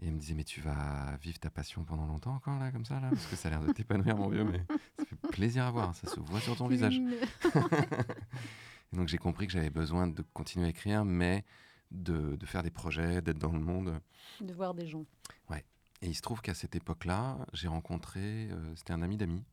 Et 0.00 0.06
elle 0.06 0.14
me 0.14 0.18
disait, 0.18 0.34
mais 0.34 0.44
tu 0.44 0.60
vas 0.60 1.16
vivre 1.20 1.40
ta 1.40 1.50
passion 1.50 1.84
pendant 1.84 2.06
longtemps 2.06 2.34
encore, 2.34 2.58
là, 2.58 2.70
comme 2.70 2.84
ça, 2.84 3.00
là? 3.00 3.08
Parce 3.10 3.26
que 3.26 3.34
ça 3.34 3.48
a 3.48 3.50
l'air 3.50 3.60
de 3.62 3.72
t'épanouir, 3.72 4.16
mon 4.16 4.28
vieux, 4.28 4.44
mais 4.44 4.64
ça 4.96 5.04
fait 5.04 5.16
plaisir 5.32 5.64
à 5.64 5.70
voir, 5.72 5.94
ça 5.94 6.08
se 6.08 6.20
voit 6.20 6.40
sur 6.40 6.56
ton 6.56 6.68
visage. 6.68 7.00
et 8.92 8.96
donc 8.96 9.08
j'ai 9.08 9.18
compris 9.18 9.46
que 9.46 9.52
j'avais 9.52 9.70
besoin 9.70 10.06
de 10.06 10.22
continuer 10.32 10.66
à 10.66 10.68
écrire, 10.68 11.04
mais 11.04 11.44
de, 11.90 12.36
de 12.36 12.46
faire 12.46 12.62
des 12.62 12.70
projets, 12.70 13.22
d'être 13.22 13.38
dans 13.38 13.52
le 13.52 13.58
monde. 13.58 14.00
De 14.40 14.52
voir 14.52 14.72
des 14.74 14.86
gens. 14.86 15.04
Ouais. 15.50 15.64
Et 16.00 16.06
il 16.06 16.14
se 16.14 16.22
trouve 16.22 16.42
qu'à 16.42 16.54
cette 16.54 16.76
époque-là, 16.76 17.38
j'ai 17.52 17.68
rencontré, 17.68 18.20
euh, 18.50 18.76
c'était 18.76 18.92
un 18.92 19.02
ami 19.02 19.16
d'amis, 19.16 19.44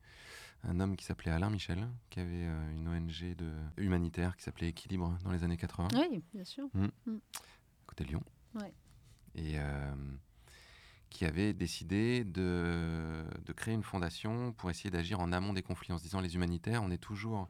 un 0.64 0.80
homme 0.80 0.96
qui 0.96 1.06
s'appelait 1.06 1.32
Alain 1.32 1.50
Michel, 1.50 1.88
qui 2.10 2.20
avait 2.20 2.46
euh, 2.46 2.72
une 2.72 2.88
ONG 2.88 3.36
de, 3.36 3.52
humanitaire 3.78 4.36
qui 4.38 4.44
s'appelait 4.44 4.70
Équilibre 4.70 5.18
dans 5.24 5.32
les 5.32 5.44
années 5.44 5.58
80. 5.58 5.88
Oui, 5.96 6.24
bien 6.34 6.44
sûr. 6.44 6.68
Mmh. 6.74 6.86
À 6.86 7.86
côté 7.88 8.04
de 8.04 8.10
Lyon. 8.10 8.24
Ouais. 8.56 8.74
Et, 9.34 9.60
euh, 9.60 9.96
qui 11.15 11.24
avait 11.24 11.53
décidé 11.53 12.25
de, 12.25 13.24
de, 13.45 13.53
créer 13.53 13.74
une 13.74 13.84
fondation 13.84 14.51
pour 14.51 14.69
essayer 14.69 14.89
d'agir 14.89 15.22
en 15.22 15.31
amont 15.31 15.53
des 15.53 15.63
conflits, 15.63 15.93
en 15.93 15.98
se 15.98 16.03
disant 16.03 16.19
les 16.19 16.36
humanitaires, 16.36 16.84
on 16.84 16.91
est 16.91 16.98
toujours 16.98 17.48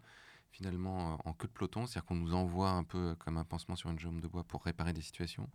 finalement 0.52 1.18
en 1.28 1.34
queue 1.34 1.48
de 1.48 1.52
peloton, 1.52 1.88
c'est-à-dire 1.88 2.06
qu'on 2.06 2.16
nous 2.16 2.36
envoie 2.36 2.70
un 2.70 2.84
peu 2.84 3.16
comme 3.16 3.38
un 3.38 3.44
pansement 3.44 3.76
sur 3.76 3.90
une 3.90 3.98
jambe 3.98 4.22
de 4.22 4.28
bois 4.28 4.44
pour 4.44 4.64
réparer 4.64 4.94
des 4.94 5.02
situations, 5.02 5.50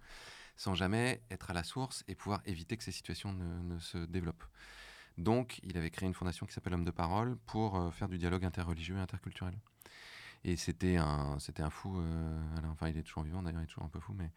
sans 0.57 0.75
jamais 0.75 1.23
être 1.31 1.53
à 1.53 1.55
la 1.55 1.63
source 1.63 2.03
et 2.09 2.17
pouvoir 2.17 2.43
éviter 2.47 2.77
que 2.77 2.83
ces 2.83 2.91
situations 2.91 3.33
ne, 3.33 3.79
se 3.79 3.99
développent. 3.99 4.45
Donc, 5.17 5.61
il 5.63 5.79
avait 5.79 5.91
créé 5.91 6.09
une 6.09 6.15
fondation 6.15 6.47
qui 6.47 6.53
s'appelle 6.53 6.75
Homme 6.75 6.85
de 6.85 6.91
Parole 6.91 7.37
pour 7.47 7.77
euh, 7.77 7.93
faire 7.93 8.09
du 8.09 8.19
dialogue 8.19 8.45
interreligieux 8.45 8.97
et 8.97 9.01
interculturel. 9.01 9.55
Et 10.43 10.57
c'était 10.57 10.97
un, 10.97 11.39
un 11.59 11.71
fou, 11.71 11.97
euh, 12.01 12.41
enfin 12.73 12.89
il 12.89 12.97
est 12.97 13.05
toujours 13.05 13.23
vivant 13.23 13.41
d'ailleurs, 13.41 13.61
il 13.61 13.65
est 13.65 13.69
toujours 13.69 13.85
un 13.85 13.89
peu 13.89 14.01
fou, 14.01 14.15
mais 14.15 14.33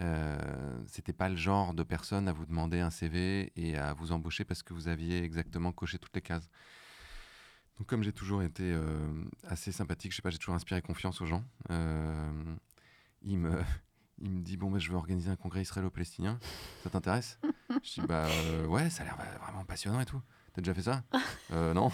euh, 0.00 0.82
c'était 0.86 1.12
pas 1.12 1.28
le 1.28 1.36
genre 1.36 1.74
de 1.74 1.82
personne 1.82 2.28
à 2.28 2.32
vous 2.32 2.46
demander 2.46 2.80
un 2.80 2.90
CV 2.90 3.52
et 3.56 3.76
à 3.76 3.94
vous 3.94 4.12
embaucher 4.12 4.44
parce 4.44 4.62
que 4.62 4.74
vous 4.74 4.88
aviez 4.88 5.22
exactement 5.22 5.72
coché 5.72 5.98
toutes 5.98 6.14
les 6.14 6.22
cases. 6.22 6.48
Donc 7.78 7.86
comme 7.86 8.02
j'ai 8.02 8.12
toujours 8.12 8.42
été 8.42 8.64
euh, 8.64 9.24
assez 9.46 9.72
sympathique, 9.72 10.12
je 10.12 10.16
sais 10.16 10.22
pas, 10.22 10.30
j'ai 10.30 10.38
toujours 10.38 10.54
inspiré 10.54 10.80
confiance 10.82 11.20
aux 11.20 11.26
gens, 11.26 11.44
il 13.22 13.38
me, 13.38 13.62
il 14.18 14.30
me 14.30 14.40
dit 14.40 14.56
bon 14.56 14.70
mais 14.70 14.80
je 14.80 14.90
veux 14.90 14.96
organiser 14.96 15.30
un 15.30 15.36
congrès 15.36 15.62
israélo-palestinien, 15.62 16.38
ça 16.82 16.90
t'intéresse? 16.90 17.38
Je 17.82 18.00
dis 18.00 18.06
bah 18.06 18.26
ouais, 18.68 18.90
ça 18.90 19.02
a 19.02 19.06
l'air 19.06 19.16
vraiment 19.42 19.64
passionnant 19.64 20.00
et 20.00 20.06
tout. 20.06 20.20
T'as 20.54 20.62
déjà 20.62 20.74
fait 20.74 20.82
ça? 20.82 21.02
Non. 21.50 21.90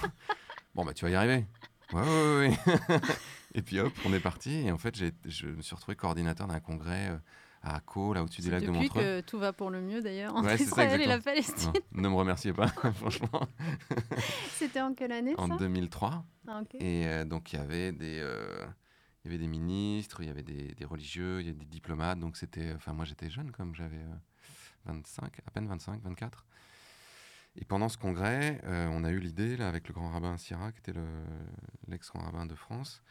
Bon 0.74 0.84
bah 0.84 0.94
tu 0.94 1.04
vas 1.04 1.10
y 1.10 1.14
arriver. 1.14 1.46
Ouais, 1.92 2.00
ouais, 2.00 2.48
ouais. 2.48 2.98
et 3.54 3.62
puis 3.62 3.78
hop, 3.78 3.92
on 4.06 4.12
est 4.12 4.20
parti. 4.20 4.50
Et 4.66 4.72
en 4.72 4.78
fait, 4.78 4.96
je 4.96 5.46
me 5.46 5.60
suis 5.60 5.74
retrouvé 5.74 5.94
coordinateur 5.94 6.46
d'un 6.46 6.60
congrès 6.60 7.10
euh, 7.10 7.18
à 7.62 7.76
Akko, 7.76 8.12
là 8.12 8.22
au-dessus 8.22 8.42
du 8.42 8.50
lac 8.50 8.62
de 8.62 8.70
Montreux. 8.70 8.82
Depuis 8.82 9.00
que 9.00 9.20
tout 9.20 9.38
va 9.38 9.52
pour 9.52 9.70
le 9.70 9.80
mieux 9.80 10.02
d'ailleurs 10.02 10.34
entre 10.34 10.60
Israël 10.60 11.00
et 11.00 11.06
la 11.06 11.18
Palestine. 11.18 11.72
ne 11.92 12.08
me 12.08 12.14
remerciez 12.14 12.52
pas, 12.52 12.66
franchement. 12.94 13.48
C'était 14.50 14.80
en 14.80 14.94
quelle 14.94 15.12
année 15.12 15.34
En 15.38 15.48
2003. 15.48 16.24
Ah, 16.48 16.62
et 16.74 17.06
euh, 17.06 17.24
donc 17.24 17.52
il 17.52 17.56
y 17.56 17.62
avait 17.62 17.92
des. 17.92 18.18
Euh, 18.20 18.66
il 19.24 19.30
y 19.30 19.34
avait 19.34 19.38
des 19.38 19.48
ministres, 19.48 20.20
il 20.20 20.26
y 20.26 20.30
avait 20.30 20.42
des, 20.42 20.74
des, 20.74 20.84
religieux, 20.84 21.40
il 21.40 21.46
y 21.46 21.48
avait 21.50 21.58
des 21.58 21.64
diplomates. 21.64 22.18
Donc 22.18 22.36
c'était. 22.36 22.72
Enfin, 22.74 22.92
moi 22.92 23.04
j'étais 23.04 23.30
jeune, 23.30 23.52
comme 23.52 23.74
j'avais 23.76 24.04
25, 24.86 25.38
à 25.46 25.50
peine 25.52 25.68
25, 25.68 26.02
24. 26.02 26.44
Et 27.56 27.64
pendant 27.64 27.88
ce 27.88 27.98
congrès, 27.98 28.60
euh, 28.64 28.88
on 28.90 29.04
a 29.04 29.10
eu 29.10 29.20
l'idée, 29.20 29.56
là, 29.56 29.68
avec 29.68 29.86
le 29.86 29.94
grand 29.94 30.10
rabbin 30.10 30.36
Syrah, 30.38 30.72
qui 30.72 30.78
était 30.78 30.98
l'ex-grand 31.86 32.20
rabbin 32.20 32.46
de 32.46 32.54
France, 32.54 33.02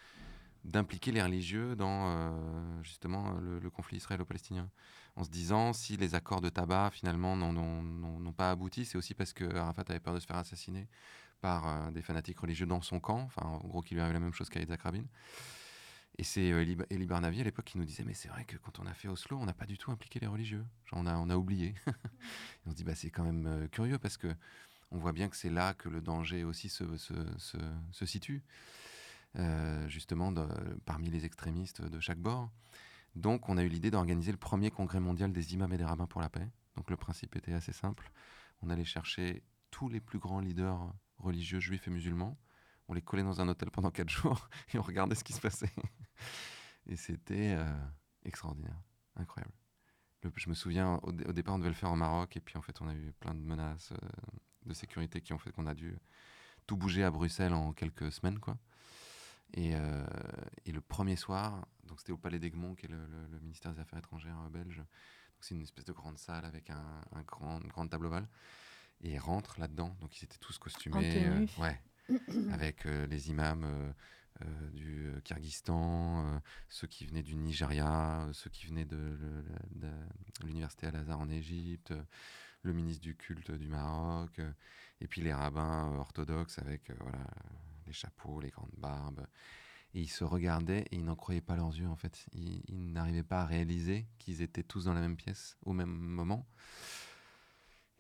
d'impliquer 0.64 1.12
les 1.12 1.22
religieux 1.22 1.76
dans 1.76 2.12
euh, 2.12 2.84
justement 2.84 3.32
le, 3.32 3.70
conflit 3.70 3.98
israélo-palestinien. 3.98 4.70
En 5.16 5.24
se 5.24 5.30
disant, 5.30 5.74
si 5.74 5.98
les 5.98 6.16
accords 6.16 6.42
de 6.42 6.50
tabac 6.50 6.92
finalement 6.92 7.36
n'ont 7.36 8.34
pas 8.34 8.52
abouti, 8.52 8.86
c'est 8.86 8.98
aussi 8.98 9.14
parce 9.14 9.34
que 9.34 9.44
Arafat 9.56 9.84
avait 9.90 10.00
peur 10.00 10.14
de 10.14 10.20
se 10.20 10.26
faire 10.26 10.38
assassiner 10.38 10.88
par 11.42 11.68
euh, 11.68 11.92
des 11.92 12.02
fanatiques 12.02 12.40
religieux 12.40 12.68
dans 12.68 12.82
son 12.82 13.00
camp, 13.00 13.22
enfin 13.22 13.46
en 13.46 13.68
gros 13.68 13.82
qu'il 13.82 13.96
lui 13.96 14.02
arrive 14.02 14.14
la 14.14 14.20
même 14.20 14.34
chose 14.34 14.50
qu'à 14.50 14.60
Yitzhak 14.60 14.82
Rabin. 14.82 15.04
Et 16.18 16.24
c'est 16.24 16.52
euh, 16.52 16.64
Elie 16.90 17.06
Barnavi 17.08 17.42
à 17.42 17.44
l'époque 17.44 17.66
qui 17.66 17.78
nous 17.78 17.86
disait 17.86 18.04
Mais 18.04 18.14
c'est 18.14 18.28
vrai 18.28 18.46
que 18.46 18.58
quand 18.58 18.80
on 18.80 18.86
a 18.86 18.94
fait 18.94 19.08
Oslo, 19.08 19.38
on 19.40 19.46
n'a 19.46 19.54
pas 19.54 19.66
du 19.66 19.78
tout 19.78 19.92
impliqué 19.92 20.20
les 20.20 20.28
religieux. 20.28 20.66
On, 20.92 21.08
a, 21.08 21.16
on 21.18 21.30
a 21.30 21.36
oublié. 21.36 21.74
on 22.66 22.72
se 22.72 22.76
dit 22.76 22.84
bah, 22.84 22.96
C'est 22.96 23.10
quand 23.10 23.24
même 23.24 23.48
euh, 23.48 23.68
curieux 23.68 23.98
parce 23.98 24.18
que 24.18 24.28
on 24.92 24.98
voit 24.98 25.14
bien 25.14 25.30
que 25.30 25.38
c'est 25.38 25.50
là 25.50 25.74
que 25.74 25.88
le 25.88 26.02
danger 26.02 26.44
aussi 26.44 26.68
se, 26.68 26.98
se, 26.98 27.14
se, 27.92 28.06
situe, 28.06 28.44
euh, 29.38 29.88
justement 29.88 30.34
parmi 30.86 31.10
les 31.10 31.26
extrémistes 31.26 31.82
de 31.82 32.00
chaque 32.00 32.20
bord. 32.20 32.50
Donc 33.16 33.50
on 33.50 33.58
a 33.58 33.64
eu 33.64 33.68
l'idée 33.68 33.92
d'organiser 33.92 34.32
le 34.32 34.38
premier 34.38 34.72
congrès 34.72 35.00
mondial 35.00 35.32
des 35.32 35.54
imams 35.54 35.74
et 35.74 35.78
des 35.78 35.86
rabbins 35.86 36.08
pour 36.08 36.22
la 36.22 36.30
paix. 36.30 36.48
Donc 36.76 36.90
le 36.90 36.98
principe 36.98 37.36
était 37.36 37.54
assez 37.54 37.74
simple. 37.74 38.12
On 38.62 38.70
allait 38.70 38.86
chercher 38.86 39.44
tous 39.70 39.90
les 39.90 40.00
plus 40.00 40.20
grands 40.20 40.40
leaders 40.40 40.94
religieux 41.18 41.60
juifs 41.60 41.88
et 41.88 41.92
musulmans 41.92 42.38
on 42.92 42.94
les 42.94 43.02
collait 43.02 43.24
dans 43.24 43.40
un 43.40 43.48
hôtel 43.48 43.72
pendant 43.72 43.90
quatre 43.90 44.10
jours 44.22 44.50
et 44.74 44.78
on 44.78 44.82
regardait 44.82 45.16
ce 45.16 45.24
qui 45.24 45.34
se 45.34 45.40
passait. 45.40 45.72
et 46.88 46.98
c'était 46.98 47.56
euh, 47.58 47.74
extraordinaire, 48.24 48.80
incroyable. 49.16 49.54
je 50.36 50.50
me 50.50 50.54
souviens, 50.54 51.00
au, 51.04 51.12
départ, 51.12 51.56
on 51.56 51.60
devait 51.60 51.70
le 51.70 51.76
faire 51.76 51.92
au 51.92 51.96
Maroc, 51.96 52.36
et 52.36 52.42
puis 52.42 52.58
en 52.58 52.62
fait, 52.62 52.82
on 52.82 52.88
a 52.88 52.94
eu 52.94 53.14
plein 53.20 53.34
de 53.34 53.40
menaces 53.40 53.94
euh, 53.94 54.08
de 54.66 54.74
sécurité 54.74 55.22
qui 55.22 55.32
ont 55.32 55.40
fait 55.40 55.52
qu'on 55.52 55.68
a 55.68 55.74
dû 55.74 55.98
tout 56.68 56.76
bouger 56.76 57.04
à 57.04 57.12
Bruxelles 57.12 57.54
en 57.54 57.72
quelques 57.74 58.12
semaines, 58.12 58.40
quoi. 58.40 58.58
Et, 59.54 59.76
euh, 59.76 60.06
le 60.66 60.82
premier 60.82 61.16
soir, 61.16 61.68
donc 61.86 62.00
c'était 62.00 62.14
au 62.14 62.18
Palais 62.18 62.40
d'Egmont, 62.40 62.76
qui 62.76 62.86
est 62.86 62.90
le, 62.90 63.40
ministère 63.42 63.74
des 63.74 63.82
Affaires 63.82 64.00
étrangères 64.00 64.50
belge. 64.50 64.82
c'est 65.42 65.54
une 65.54 65.62
espèce 65.62 65.86
de 65.86 65.92
grande 65.92 66.18
salle 66.18 66.46
avec 66.46 66.70
un, 66.70 67.22
grand, 67.28 67.60
une 67.60 67.68
grande 67.68 67.90
table 67.90 68.06
ovale. 68.06 68.28
Et 69.02 69.14
ils 69.14 69.20
rentrent 69.20 69.60
là-dedans, 69.60 69.96
donc 70.00 70.22
ils 70.22 70.26
étaient 70.26 70.38
tous 70.38 70.58
costumés. 70.58 71.48
ouais, 71.58 71.82
avec 72.52 72.86
euh, 72.86 73.06
les 73.08 73.30
imams 73.30 73.64
euh, 73.64 73.92
euh, 74.44 74.70
du 74.72 75.12
Kyrgyzstan, 75.24 76.42
ceux 76.70 76.88
qui 76.88 77.06
venaient 77.06 77.24
du 77.24 77.36
Nigeria, 77.36 78.28
ceux 78.34 78.50
qui 78.50 78.66
venaient 78.66 78.86
de, 78.86 79.18
l'université 80.44 80.88
Al-Azhar 80.88 81.20
en 81.20 81.30
Égypte, 81.30 81.94
le 82.64 82.74
ministre 82.74 83.02
du 83.02 83.16
culte 83.16 83.52
du 83.52 83.68
Maroc, 83.68 84.40
et 85.00 85.08
puis 85.08 85.22
les 85.22 85.34
rabbins 85.34 85.92
orthodoxes 85.98 86.60
avec 86.60 86.92
voilà, 87.00 87.26
les 87.88 87.94
chapeaux, 87.94 88.40
les 88.40 88.50
grandes 88.50 88.76
barbes. 88.78 89.26
Et 89.94 90.02
ils 90.02 90.10
se 90.10 90.24
regardaient 90.24 90.86
et 90.92 90.96
ils 90.96 91.04
n'en 91.04 91.16
croyaient 91.16 91.42
pas 91.42 91.56
leurs 91.56 91.76
yeux 91.76 91.88
en 91.88 91.98
fait. 91.98 92.26
ils 92.34 92.94
n'arrivaient 92.94 93.24
pas 93.24 93.42
à 93.42 93.46
réaliser 93.46 94.08
qu'ils 94.20 94.42
étaient 94.42 94.64
tous 94.64 94.86
dans 94.86 94.94
la 94.94 95.02
même 95.02 95.18
pièce 95.18 95.58
au 95.66 95.74
même 95.74 95.90
moment 95.90 96.48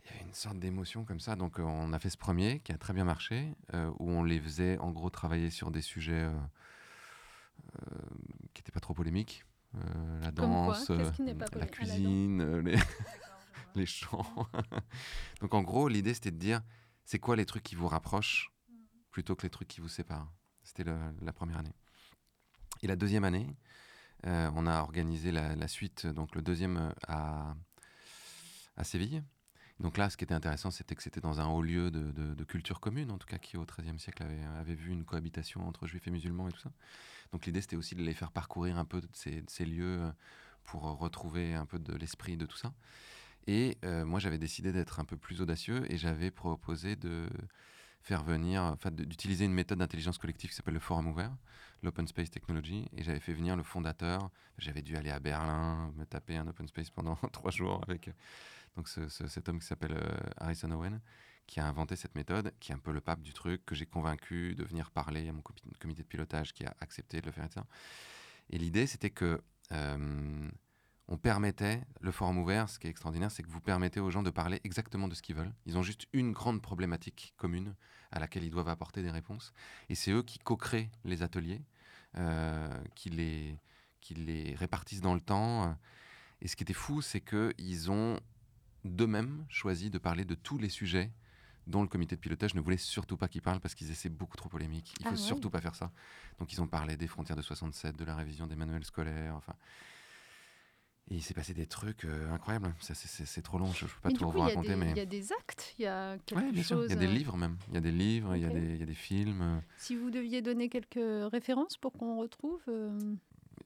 il 0.01 0.11
y 0.11 0.15
avait 0.15 0.27
une 0.27 0.33
sorte 0.33 0.59
d'émotion 0.59 1.05
comme 1.05 1.19
ça. 1.19 1.35
Donc, 1.35 1.59
euh, 1.59 1.63
on 1.63 1.93
a 1.93 1.99
fait 1.99 2.09
ce 2.09 2.17
premier 2.17 2.59
qui 2.59 2.71
a 2.71 2.77
très 2.77 2.93
bien 2.93 3.03
marché, 3.03 3.53
euh, 3.73 3.91
où 3.99 4.09
on 4.09 4.23
les 4.23 4.39
faisait 4.39 4.77
en 4.79 4.91
gros 4.91 5.09
travailler 5.09 5.49
sur 5.49 5.71
des 5.71 5.81
sujets 5.81 6.23
euh, 6.23 6.31
qui 8.53 8.61
n'étaient 8.61 8.71
pas 8.71 8.79
trop 8.79 8.93
polémiques. 8.93 9.45
la 10.21 10.31
danse, 10.31 10.89
la 10.89 11.65
cuisine, 11.67 12.59
les, 12.59 12.77
les 13.75 13.85
chants. 13.85 14.47
Donc, 15.41 15.53
en 15.53 15.61
gros, 15.61 15.87
l'idée 15.87 16.13
c'était 16.13 16.31
de 16.31 16.37
dire 16.37 16.61
c'est 17.05 17.19
quoi 17.19 17.35
les 17.35 17.45
trucs 17.45 17.63
qui 17.63 17.75
vous 17.75 17.87
rapprochent 17.87 18.51
plutôt 19.11 19.35
que 19.35 19.43
les 19.43 19.49
trucs 19.49 19.67
qui 19.67 19.81
vous 19.81 19.89
séparent? 19.89 20.31
C'était 20.63 20.85
la 20.85 21.33
première 21.33 21.57
année. 21.57 21.75
Et 22.81 22.87
la 22.87 22.95
deuxième 22.95 23.23
année, 23.23 23.57
on 24.23 24.67
a 24.67 24.79
organisé 24.81 25.31
la, 25.31 25.67
suite, 25.67 26.05
donc 26.05 26.35
le 26.35 26.41
deuxième 26.41 26.93
à, 27.07 27.55
à 28.77 28.83
Séville. 28.83 29.23
Donc 29.81 29.97
là, 29.97 30.09
ce 30.09 30.17
qui 30.17 30.23
était 30.23 30.35
intéressant, 30.35 30.69
c'était 30.69 30.95
que 30.95 31.01
c'était 31.01 31.21
dans 31.21 31.41
un 31.41 31.47
haut 31.47 31.63
lieu 31.63 31.89
de, 31.89 32.43
culture 32.43 32.79
commune, 32.79 33.09
en 33.11 33.17
tout 33.17 33.27
cas, 33.27 33.39
qui 33.39 33.57
au 33.57 33.65
XIIIe 33.65 33.99
siècle 33.99 34.23
avait, 34.59 34.75
vu 34.75 34.91
une 34.91 35.05
cohabitation 35.05 35.67
entre 35.67 35.87
juifs 35.87 36.07
et 36.07 36.11
musulmans 36.11 36.47
et 36.47 36.51
tout 36.51 36.59
ça. 36.59 36.71
Donc 37.31 37.45
l'idée, 37.45 37.61
c'était 37.61 37.75
aussi 37.75 37.95
de 37.95 38.03
les 38.03 38.13
faire 38.13 38.31
parcourir 38.31 38.77
un 38.77 38.85
peu 38.85 39.01
de 39.01 39.07
ces, 39.13 39.65
lieux 39.65 40.01
euh, 40.01 40.11
pour 40.63 40.83
retrouver 40.83 41.55
un 41.55 41.65
peu 41.65 41.79
de 41.79 41.95
l'esprit 41.95 42.37
de 42.37 42.45
tout 42.45 42.57
ça. 42.57 42.73
Et 43.47 43.77
euh, 43.83 44.05
moi, 44.05 44.19
j'avais 44.19 44.37
décidé 44.37 44.71
d'être 44.71 44.99
un 44.99 45.05
peu 45.05 45.17
plus 45.17 45.41
audacieux 45.41 45.91
et 45.91 45.97
j'avais 45.97 46.31
proposé 46.31 46.95
de 46.95 47.27
faire 48.01 48.23
venir, 48.23 48.63
enfin, 48.63 48.91
d'utiliser 48.91 49.45
une 49.45 49.53
méthode 49.53 49.79
d'intelligence 49.79 50.17
collective 50.17 50.49
qui 50.49 50.55
s'appelle 50.55 50.73
le 50.73 50.79
forum 50.79 51.07
ouvert, 51.07 51.35
l'open 51.83 52.07
space 52.07 52.29
technology. 52.29 52.87
Et 52.95 53.03
j'avais 53.03 53.19
fait 53.19 53.33
venir 53.33 53.55
le 53.55 53.63
fondateur. 53.63 54.29
J'avais 54.57 54.81
dû 54.81 54.95
aller 54.95 55.11
à 55.11 55.19
Berlin, 55.19 55.91
me 55.95 56.05
taper 56.05 56.37
un 56.37 56.47
open 56.47 56.67
space 56.67 56.89
pendant 56.89 57.15
trois 57.31 57.51
jours 57.51 57.81
avec 57.87 58.09
donc 58.75 58.87
cet 58.87 59.49
homme 59.49 59.59
qui 59.59 59.67
s'appelle 59.67 59.93
euh, 59.93 60.17
Harrison 60.37 60.71
Owen, 60.71 61.01
qui 61.45 61.59
a 61.59 61.67
inventé 61.67 61.95
cette 61.95 62.15
méthode, 62.15 62.53
qui 62.59 62.71
est 62.71 62.75
un 62.75 62.79
peu 62.79 62.91
le 62.91 63.01
pape 63.01 63.21
du 63.21 63.33
truc, 63.33 63.65
que 63.65 63.75
j'ai 63.75 63.85
convaincu 63.85 64.55
de 64.55 64.63
venir 64.63 64.91
parler 64.91 65.27
à 65.27 65.33
mon 65.33 65.41
comité 65.41 66.03
de 66.03 66.07
pilotage, 66.07 66.53
qui 66.53 66.65
a 66.65 66.73
accepté 66.79 67.19
de 67.19 67.25
le 67.25 67.31
faire. 67.31 67.45
Etc. 67.45 67.61
Et 68.49 68.57
l'idée, 68.57 68.87
c'était 68.87 69.09
que 69.09 69.41
euh, 69.71 70.49
on 71.11 71.17
permettait, 71.17 71.81
le 71.99 72.09
forum 72.13 72.37
ouvert, 72.37 72.69
ce 72.69 72.79
qui 72.79 72.87
est 72.87 72.89
extraordinaire, 72.89 73.29
c'est 73.31 73.43
que 73.43 73.49
vous 73.49 73.59
permettez 73.59 73.99
aux 73.99 74.09
gens 74.09 74.23
de 74.23 74.29
parler 74.29 74.61
exactement 74.63 75.09
de 75.09 75.13
ce 75.13 75.21
qu'ils 75.21 75.35
veulent. 75.35 75.53
Ils 75.65 75.77
ont 75.77 75.81
juste 75.81 76.07
une 76.13 76.31
grande 76.31 76.61
problématique 76.61 77.33
commune 77.35 77.75
à 78.13 78.19
laquelle 78.19 78.45
ils 78.45 78.49
doivent 78.49 78.69
apporter 78.69 79.03
des 79.03 79.11
réponses. 79.11 79.51
Et 79.89 79.95
c'est 79.95 80.11
eux 80.11 80.23
qui 80.23 80.39
co-créent 80.39 80.89
les 81.03 81.21
ateliers, 81.21 81.61
euh, 82.15 82.81
qui, 82.95 83.09
les, 83.09 83.59
qui 83.99 84.13
les 84.13 84.55
répartissent 84.55 85.01
dans 85.01 85.13
le 85.13 85.19
temps. 85.19 85.75
Et 86.39 86.47
ce 86.47 86.55
qui 86.55 86.63
était 86.63 86.71
fou, 86.71 87.01
c'est 87.01 87.19
qu'ils 87.19 87.91
ont 87.91 88.17
d'eux-mêmes 88.85 89.45
choisi 89.49 89.89
de 89.89 89.97
parler 89.97 90.23
de 90.23 90.35
tous 90.35 90.57
les 90.57 90.69
sujets 90.69 91.11
dont 91.67 91.81
le 91.81 91.89
comité 91.89 92.15
de 92.15 92.21
pilotage 92.21 92.55
ne 92.55 92.61
voulait 92.61 92.77
surtout 92.77 93.17
pas 93.17 93.27
qu'ils 93.27 93.41
parlent 93.41 93.59
parce 93.59 93.75
qu'ils 93.75 93.91
essaient 93.91 94.07
beaucoup 94.07 94.37
trop 94.37 94.47
polémiques. 94.47 94.93
Il 95.01 95.07
faut 95.07 95.11
ah 95.11 95.17
surtout 95.17 95.49
pas 95.49 95.59
faire 95.59 95.75
ça. 95.75 95.91
Donc 96.39 96.53
ils 96.53 96.61
ont 96.61 96.67
parlé 96.67 96.95
des 96.95 97.07
frontières 97.07 97.35
de 97.35 97.41
67, 97.41 97.97
de 97.97 98.05
la 98.05 98.15
révision 98.15 98.47
des 98.47 98.55
manuels 98.55 98.85
scolaires, 98.85 99.35
enfin. 99.35 99.55
Et 101.11 101.15
il 101.15 101.21
s'est 101.21 101.33
passé 101.33 101.53
des 101.53 101.67
trucs 101.67 102.05
euh, 102.05 102.31
incroyables. 102.31 102.73
C'est 102.79 103.41
trop 103.41 103.57
long, 103.57 103.69
je 103.73 103.83
ne 103.83 103.89
peux 103.89 103.99
pas 104.01 104.11
tout 104.11 104.29
vous 104.29 104.39
raconter. 104.39 104.77
mais 104.77 104.91
il 104.91 104.97
y 104.97 105.01
a 105.01 105.05
des 105.05 105.33
actes, 105.33 105.75
il 105.77 105.81
y 105.81 105.87
a 105.87 106.17
quelque 106.25 106.61
chose. 106.63 106.85
Il 106.87 106.93
y 106.93 106.97
a 106.97 106.99
des 106.99 107.05
euh, 107.05 107.11
livres 107.11 107.35
même. 107.35 107.57
Il 107.67 107.73
y 107.73 107.77
a 107.77 107.81
des 107.81 107.91
livres, 107.91 108.33
il, 108.37 108.43
y 108.43 108.45
a 108.45 108.49
des, 108.49 108.61
il, 108.61 108.79
y 108.79 108.83
a 108.83 108.85
des, 108.85 108.93
films. 108.93 109.61
Si 109.75 109.97
vous 109.97 110.09
deviez 110.09 110.41
donner 110.41 110.69
quelques 110.69 111.29
références 111.29 111.75
pour 111.75 111.91
qu'on 111.91 112.15
retrouve. 112.17 112.61
Euh, 112.69 112.97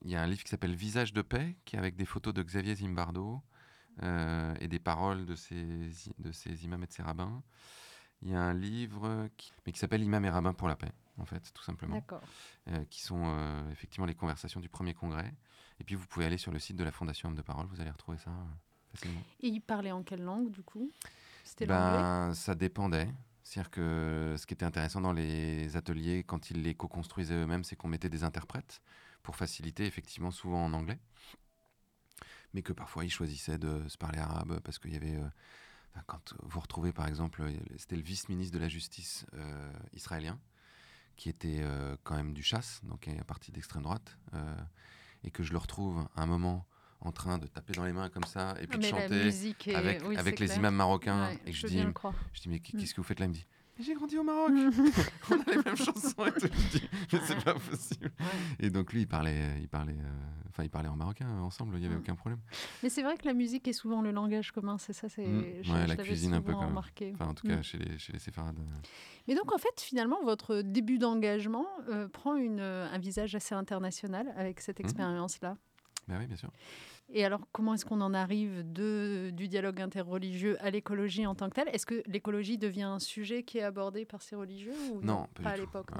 il 0.04 0.10
y 0.10 0.16
a 0.16 0.22
un 0.22 0.26
livre 0.26 0.42
qui 0.42 0.50
s'appelle 0.50 0.74
Visage 0.74 1.12
de 1.12 1.22
paix, 1.22 1.54
qui 1.64 1.76
est 1.76 1.78
avec 1.78 1.94
des 1.94 2.04
photos 2.04 2.34
de 2.34 2.42
Xavier 2.42 2.74
Zimbardo, 2.74 3.40
et 4.02 4.66
des 4.66 4.80
paroles 4.80 5.24
de 5.24 5.36
ces 5.36 6.64
imams 6.64 6.82
et 6.82 6.86
de 6.86 6.92
ces 6.92 7.02
rabbins. 7.02 7.42
Il 8.22 8.30
y 8.30 8.34
a 8.34 8.40
un 8.40 8.54
livre 8.54 9.28
qui, 9.36 9.52
mais 9.64 9.72
qui 9.72 9.78
s'appelle 9.78 10.02
Imam 10.02 10.24
et 10.24 10.30
rabbin 10.30 10.52
pour 10.52 10.66
la 10.66 10.74
paix, 10.74 10.90
en 11.18 11.24
fait, 11.24 11.52
tout 11.54 11.62
simplement. 11.62 12.04
qui 12.90 13.02
sont 13.02 13.68
effectivement 13.70 14.06
les 14.06 14.16
conversations 14.16 14.58
du 14.58 14.68
premier 14.68 14.94
congrès. 14.94 15.32
Et 15.80 15.84
puis 15.84 15.94
vous 15.94 16.06
pouvez 16.06 16.26
aller 16.26 16.38
sur 16.38 16.52
le 16.52 16.58
site 16.58 16.76
de 16.76 16.84
la 16.84 16.92
Fondation 16.92 17.28
Homme 17.28 17.36
de 17.36 17.42
Parole, 17.42 17.66
vous 17.66 17.80
allez 17.80 17.90
retrouver 17.90 18.18
ça 18.18 18.30
facilement. 18.94 19.20
Et 19.40 19.48
il 19.48 19.60
parlait 19.60 19.92
en 19.92 20.02
quelle 20.02 20.22
langue 20.22 20.50
du 20.50 20.62
coup? 20.62 20.90
C'était 21.44 21.66
ben, 21.66 22.32
Ça 22.34 22.54
dépendait. 22.54 23.08
C'est-à-dire 23.42 23.70
que 23.70 24.34
ce 24.36 24.44
qui 24.44 24.54
était 24.54 24.64
intéressant 24.64 25.00
dans 25.00 25.12
les 25.12 25.76
ateliers, 25.76 26.24
quand 26.24 26.50
ils 26.50 26.62
les 26.62 26.74
co-construisaient 26.74 27.34
eux-mêmes, 27.34 27.62
c'est 27.62 27.76
qu'on 27.76 27.86
mettait 27.86 28.08
des 28.08 28.24
interprètes 28.24 28.82
pour 29.22 29.36
faciliter, 29.36 29.86
effectivement, 29.86 30.32
souvent 30.32 30.64
en 30.64 30.72
anglais. 30.72 30.98
Mais 32.54 32.62
que 32.62 32.72
parfois 32.72 33.04
ils 33.04 33.10
choisissaient 33.10 33.58
de 33.58 33.86
se 33.86 33.96
parler 33.98 34.18
arabe 34.18 34.60
parce 34.64 34.78
qu'il 34.78 34.92
y 34.92 34.96
avait. 34.96 35.14
Euh, 35.16 35.28
quand 36.06 36.34
vous 36.42 36.60
retrouvez 36.60 36.92
par 36.92 37.06
exemple, 37.06 37.42
c'était 37.78 37.96
le 37.96 38.02
vice-ministre 38.02 38.52
de 38.52 38.58
la 38.58 38.68
Justice 38.68 39.24
euh, 39.34 39.72
israélien, 39.94 40.38
qui 41.16 41.28
était 41.28 41.60
euh, 41.62 41.96
quand 42.02 42.16
même 42.16 42.34
du 42.34 42.42
chasse, 42.42 42.80
donc 42.82 43.08
un 43.08 43.24
parti 43.24 43.52
d'extrême 43.52 43.82
droite, 43.82 44.18
et 45.24 45.30
que 45.30 45.42
je 45.42 45.52
le 45.52 45.58
retrouve 45.58 46.06
à 46.16 46.22
un 46.22 46.26
moment 46.26 46.66
en 47.00 47.12
train 47.12 47.38
de 47.38 47.46
taper 47.46 47.74
dans 47.74 47.84
les 47.84 47.92
mains 47.92 48.08
comme 48.08 48.24
ça 48.24 48.54
et 48.60 48.66
puis 48.66 48.78
de 48.78 48.84
chanter 48.84 49.74
avec, 49.74 50.02
avec 50.16 50.40
les 50.40 50.56
imams 50.56 50.74
marocains. 50.74 51.30
et 51.46 51.52
je, 51.52 51.66
dis, 51.66 51.82
je 52.32 52.40
dis, 52.40 52.48
mais 52.48 52.56
mm. 52.56 52.60
qu'est-ce 52.60 52.94
que 52.94 53.00
vous 53.00 53.06
faites 53.06 53.20
là? 53.20 53.26
Il 53.26 53.30
me 53.30 53.34
dit, 53.34 53.46
j'ai 53.78 53.94
grandi 53.94 54.18
au 54.18 54.22
Maroc. 54.22 54.50
on 55.30 55.40
a 55.40 55.50
les 55.50 55.62
mêmes 55.62 55.76
chansons 55.76 56.26
et 56.26 56.32
tout. 56.32 56.48
Je 56.72 56.78
dis, 56.78 56.88
mais 57.12 57.18
c'est 57.24 57.44
pas 57.44 57.54
possible. 57.54 58.10
Et 58.58 58.70
donc 58.70 58.92
lui, 58.92 59.02
il 59.02 59.08
parlait, 59.08 59.60
il 59.60 59.68
parlait, 59.68 59.92
euh, 59.92 60.48
enfin, 60.48 60.64
il 60.64 60.70
parlait 60.70 60.88
en 60.88 60.96
marocain 60.96 61.28
ensemble. 61.40 61.76
Il 61.76 61.80
n'y 61.80 61.86
avait 61.86 61.96
aucun 61.96 62.14
problème. 62.14 62.40
Mais 62.82 62.88
c'est 62.88 63.02
vrai 63.02 63.16
que 63.16 63.26
la 63.26 63.34
musique 63.34 63.68
est 63.68 63.74
souvent 63.74 64.00
le 64.00 64.12
langage 64.12 64.52
commun. 64.52 64.78
C'est 64.78 64.92
ça, 64.92 65.08
c'est. 65.08 65.26
Mm. 65.26 65.86
la 65.86 65.96
cuisine 65.96 66.34
un 66.34 66.40
peu 66.40 66.52
quand 66.52 66.68
même. 66.68 66.78
Enfin, 66.78 67.26
en 67.26 67.34
tout 67.34 67.46
cas, 67.46 67.56
mm. 67.56 67.62
chez 67.62 67.78
les, 67.78 67.98
chez 67.98 68.12
les 68.12 68.18
séfarades. 68.18 68.58
Euh. 68.58 68.86
Mais 69.28 69.34
donc, 69.34 69.52
en 69.52 69.58
fait, 69.58 69.80
finalement, 69.80 70.22
votre 70.24 70.62
début 70.62 70.98
d'engagement 70.98 71.66
euh, 71.88 72.08
prend 72.08 72.36
une, 72.36 72.60
un 72.60 72.98
visage 72.98 73.34
assez 73.34 73.54
international 73.54 74.32
avec 74.36 74.60
cette 74.60 74.80
expérience-là. 74.80 75.56
Ben 76.08 76.18
oui, 76.20 76.26
bien 76.26 76.36
sûr. 76.36 76.50
Et 77.08 77.24
alors, 77.24 77.40
comment 77.52 77.74
est-ce 77.74 77.84
qu'on 77.84 78.00
en 78.00 78.14
arrive 78.14 78.72
de, 78.72 79.30
du 79.32 79.46
dialogue 79.48 79.80
interreligieux 79.80 80.56
à 80.60 80.70
l'écologie 80.70 81.26
en 81.26 81.34
tant 81.34 81.48
que 81.48 81.54
telle? 81.54 81.68
Est-ce 81.68 81.86
que 81.86 82.02
l'écologie 82.06 82.58
devient 82.58 82.82
un 82.82 82.98
sujet 82.98 83.44
qui 83.44 83.58
est 83.58 83.62
abordé 83.62 84.04
par 84.04 84.22
ces 84.22 84.34
religieux 84.34 84.74
ou 84.92 85.00
non, 85.02 85.28
pas, 85.42 85.50
à 85.50 85.56
l'époque 85.56 85.90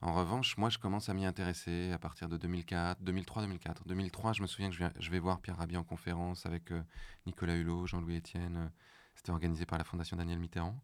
En 0.00 0.14
revanche, 0.14 0.56
moi, 0.56 0.70
je 0.70 0.78
commence 0.78 1.08
à 1.08 1.14
m'y 1.14 1.26
intéresser 1.26 1.90
à 1.90 1.98
partir 1.98 2.28
de 2.28 2.36
2004, 2.36 3.02
2003, 3.02 3.42
2004. 3.42 3.84
2003, 3.84 4.32
je 4.32 4.42
me 4.42 4.46
souviens 4.46 4.70
que 4.70 4.76
je 4.76 5.10
vais, 5.10 5.18
voir 5.18 5.40
Pierre 5.40 5.56
Rabhi 5.56 5.76
en 5.76 5.84
conférence 5.84 6.46
avec 6.46 6.70
euh, 6.70 6.82
Nicolas 7.26 7.56
Hulot, 7.56 7.86
Jean-Louis 7.86 8.18
Etienne. 8.18 8.56
Euh, 8.56 8.68
c'était 9.16 9.32
organisé 9.32 9.66
par 9.66 9.76
la 9.76 9.84
Fondation 9.84 10.16
Daniel 10.16 10.38
Mitterrand. 10.38 10.80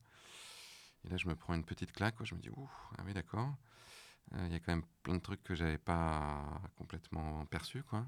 Et 1.05 1.11
là, 1.11 1.17
je 1.17 1.29
me 1.29 1.37
prends 1.37 1.55
une 1.55 1.65
petite 1.65 1.93
claque. 1.93 2.17
Je 2.25 2.35
me 2.35 2.41
dis, 2.41 2.51
ouh, 2.51 2.69
ah 2.99 3.03
oui, 3.07 3.15
d'accord. 3.15 3.55
Euh, 4.35 4.45
il 4.49 4.53
y 4.53 4.57
a 4.57 4.59
quand 4.59 4.73
même 4.73 4.85
plein 5.05 5.15
de 5.15 5.21
trucs 5.21 5.45
que 5.45 5.55
j'avais 5.55 5.79
pas 5.79 6.61
complètement 6.77 7.47
perçus, 7.47 7.85
quoi. 7.85 8.05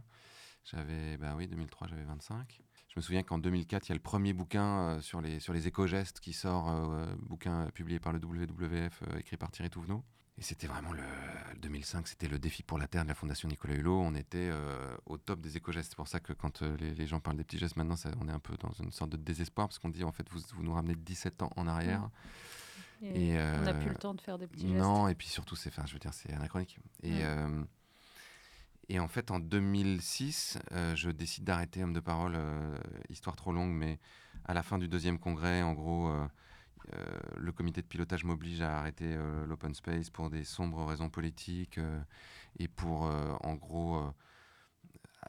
J'avais, 0.65 1.17
bah 1.17 1.35
oui, 1.37 1.49
2003, 1.49 1.89
j'avais 1.89 2.05
25. 2.05 2.61
Je 2.89 2.95
me 2.97 3.03
souviens 3.03 3.23
qu'en 3.23 3.39
2004, 3.39 3.87
il 3.87 3.89
y 3.91 3.93
a 3.93 3.95
le 3.95 4.01
premier 4.01 4.33
bouquin 4.33 4.79
euh, 4.79 5.01
sur 5.01 5.21
les, 5.21 5.41
sur 5.41 5.53
les 5.53 5.69
éco-gestes 5.69 6.21
qui 6.21 6.33
sort, 6.33 6.69
euh, 6.71 7.07
bouquin 7.21 7.69
publié 7.75 8.01
par 8.01 8.13
le 8.13 8.19
WWF, 8.19 9.03
euh, 9.03 9.19
écrit 9.19 9.37
par 9.37 9.51
Thierry 9.51 9.71
Touvenot. 9.71 10.03
Et 10.39 10.43
c'était 10.43 10.67
vraiment 10.67 10.93
le, 10.93 11.03
2005, 11.61 12.09
c'était 12.09 12.29
le 12.29 12.39
défi 12.39 12.63
pour 12.63 12.79
la 12.79 12.87
Terre 12.87 13.03
de 13.03 13.09
la 13.09 13.15
Fondation 13.15 13.49
Nicolas 13.49 13.75
Hulot. 13.75 14.01
On 14.01 14.15
était 14.15 14.53
au 15.07 15.19
top 15.19 15.41
des 15.41 15.57
éco-gestes. 15.57 15.91
C'est 15.91 15.97
pour 15.97 16.07
ça 16.07 16.21
que 16.21 16.33
quand 16.33 16.63
les, 16.63 17.07
gens 17.09 17.19
parlent 17.19 17.37
des 17.37 17.43
petits 17.43 17.59
gestes 17.59 17.75
maintenant, 17.75 17.97
ça, 17.97 18.13
on 18.21 18.29
est 18.29 18.33
un 18.33 18.39
peu 18.39 18.57
dans 18.57 18.71
une 18.71 18.93
sorte 18.93 19.11
de 19.11 19.17
désespoir 19.17 19.67
parce 19.67 19.81
qu'on 19.81 19.89
dit 19.89 20.05
en 20.05 20.13
fait, 20.13 20.31
vous, 20.31 20.39
vous 20.55 20.63
nous 20.63 20.73
ramenez 20.73 20.95
17 20.95 21.43
ans 21.43 21.51
en 21.57 21.67
arrière. 21.67 22.09
Mmh. 23.01 23.07
Et, 23.17 23.37
on 23.37 23.63
n'a 23.63 23.75
plus 23.75 23.89
le 23.89 23.97
temps 23.97 24.15
de 24.15 24.21
faire 24.21 24.39
des 24.39 24.47
petits 24.47 24.69
gestes. 24.69 24.81
Non, 24.81 25.09
et 25.09 25.17
puis 25.17 25.27
surtout, 25.27 25.57
c'est, 25.57 25.73
je 25.75 25.93
veux 25.93 25.99
dire, 25.99 26.15
c'est 26.15 26.33
anachronique. 26.33 26.79
Et, 27.03 27.25
mmh. 27.25 27.67
Et 28.89 28.99
en 28.99 29.09
fait, 29.09 29.31
en 29.31 29.39
2006, 29.39 30.59
euh, 30.73 30.97
je 30.97 31.11
décide 31.11 31.45
d'arrêter 31.45 31.83
Homme 31.83 31.93
de 31.93 32.01
Parole, 32.01 32.35
euh, 32.37 32.77
histoire 33.11 33.37
trop 33.37 33.53
longue, 33.53 33.73
mais 33.73 33.99
à 34.47 34.55
la 34.55 34.63
fin 34.63 34.79
du 34.79 34.89
deuxième 34.89 35.19
congrès, 35.19 35.63
en 35.63 35.75
gros, 35.75 36.09
euh, 36.09 36.27
le 37.37 37.53
comité 37.53 37.83
de 37.83 37.87
pilotage 37.87 38.25
m'oblige 38.25 38.63
à 38.63 38.79
arrêter 38.79 39.15
l'open 39.47 39.75
space 39.75 40.09
pour 40.09 40.31
des 40.31 40.43
sombres 40.43 40.87
raisons 40.87 41.11
politiques 41.11 41.79
et 42.59 42.67
pour, 42.67 43.03
en 43.03 43.55
gros, 43.57 44.03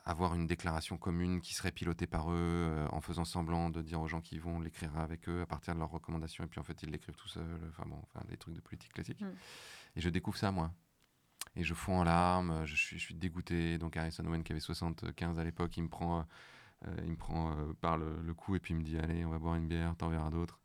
avoir 0.05 0.35
une 0.35 0.47
déclaration 0.47 0.97
commune 0.97 1.41
qui 1.41 1.53
serait 1.53 1.73
pilotée 1.73 2.07
par 2.07 2.31
eux, 2.31 2.87
en 2.91 3.01
faisant 3.01 3.25
semblant 3.25 3.69
de 3.69 3.81
dire 3.81 3.99
aux 3.99 4.07
gens 4.07 4.21
qui 4.21 4.39
vont 4.39 4.61
l'écrire 4.61 4.97
avec 4.97 5.27
eux 5.27 5.41
à 5.41 5.45
partir 5.45 5.73
de 5.73 5.79
leurs 5.79 5.91
recommandations, 5.91 6.45
et 6.45 6.47
puis 6.47 6.61
en 6.61 6.63
fait, 6.63 6.81
ils 6.83 6.91
l'écrivent 6.91 7.17
tout 7.17 7.27
seuls, 7.27 7.59
enfin 7.67 7.83
bon, 7.85 7.99
enfin, 8.03 8.25
des 8.29 8.37
trucs 8.37 8.55
de 8.55 8.61
politique 8.61 8.93
classique. 8.93 9.19
Mm. 9.19 9.33
Et 9.97 10.01
je 10.01 10.09
découvre 10.09 10.37
ça, 10.37 10.53
moi 10.53 10.71
et 11.55 11.63
je 11.63 11.73
fonds 11.73 11.99
en 11.99 12.03
larmes, 12.03 12.65
je 12.65 12.75
suis, 12.75 12.97
je 12.97 13.03
suis 13.03 13.15
dégoûté. 13.15 13.77
Donc 13.77 13.97
Harrison 13.97 14.25
Owen, 14.25 14.43
qui 14.43 14.51
avait 14.51 14.61
75 14.61 15.39
à 15.39 15.43
l'époque, 15.43 15.75
il 15.77 15.83
me 15.83 15.89
prend, 15.89 16.25
euh, 16.87 16.95
il 17.03 17.11
me 17.11 17.17
prend 17.17 17.51
euh, 17.51 17.73
par 17.81 17.97
le, 17.97 18.33
cou 18.33 18.55
et 18.55 18.59
puis 18.59 18.73
il 18.73 18.77
me 18.77 18.83
dit 18.83 18.97
Allez, 18.97 19.25
on 19.25 19.29
va 19.29 19.39
boire 19.39 19.55
une 19.55 19.67
bière, 19.67 19.95
t'en 19.97 20.09
verras 20.09 20.29
d'autres. 20.29 20.59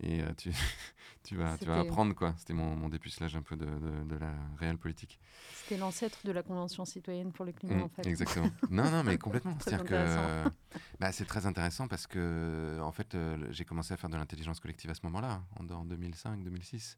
Et 0.00 0.20
euh, 0.20 0.32
tu, 0.36 0.50
tu, 1.22 1.36
vas, 1.36 1.56
tu 1.56 1.66
vas 1.66 1.80
apprendre, 1.80 2.14
quoi. 2.14 2.34
C'était 2.36 2.52
mon, 2.52 2.74
mon 2.74 2.88
dépucelage 2.88 3.34
un 3.34 3.40
peu 3.42 3.56
de, 3.56 3.64
de, 3.64 4.16
la 4.16 4.34
réelle 4.58 4.76
politique. 4.76 5.18
C'était 5.54 5.78
l'ancêtre 5.78 6.18
de 6.24 6.32
la 6.32 6.42
Convention 6.42 6.84
citoyenne 6.84 7.32
pour 7.32 7.46
le 7.46 7.52
climat, 7.52 7.76
mmh, 7.76 7.82
en 7.82 7.88
fait. 7.88 8.06
Exactement. 8.06 8.50
non, 8.68 8.90
non, 8.90 9.04
mais 9.04 9.16
complètement. 9.18 9.56
C'est 9.60 9.82
que 9.84 10.44
bah, 11.00 11.12
c'est 11.12 11.24
très 11.24 11.46
intéressant 11.46 11.88
parce 11.88 12.06
que, 12.06 12.78
en 12.82 12.92
fait, 12.92 13.16
j'ai 13.50 13.64
commencé 13.64 13.94
à 13.94 13.96
faire 13.96 14.10
de 14.10 14.16
l'intelligence 14.16 14.60
collective 14.60 14.90
à 14.90 14.94
ce 14.94 15.00
moment-là, 15.04 15.42
en, 15.58 15.66
en 15.72 15.86
2005-2006. 15.86 16.96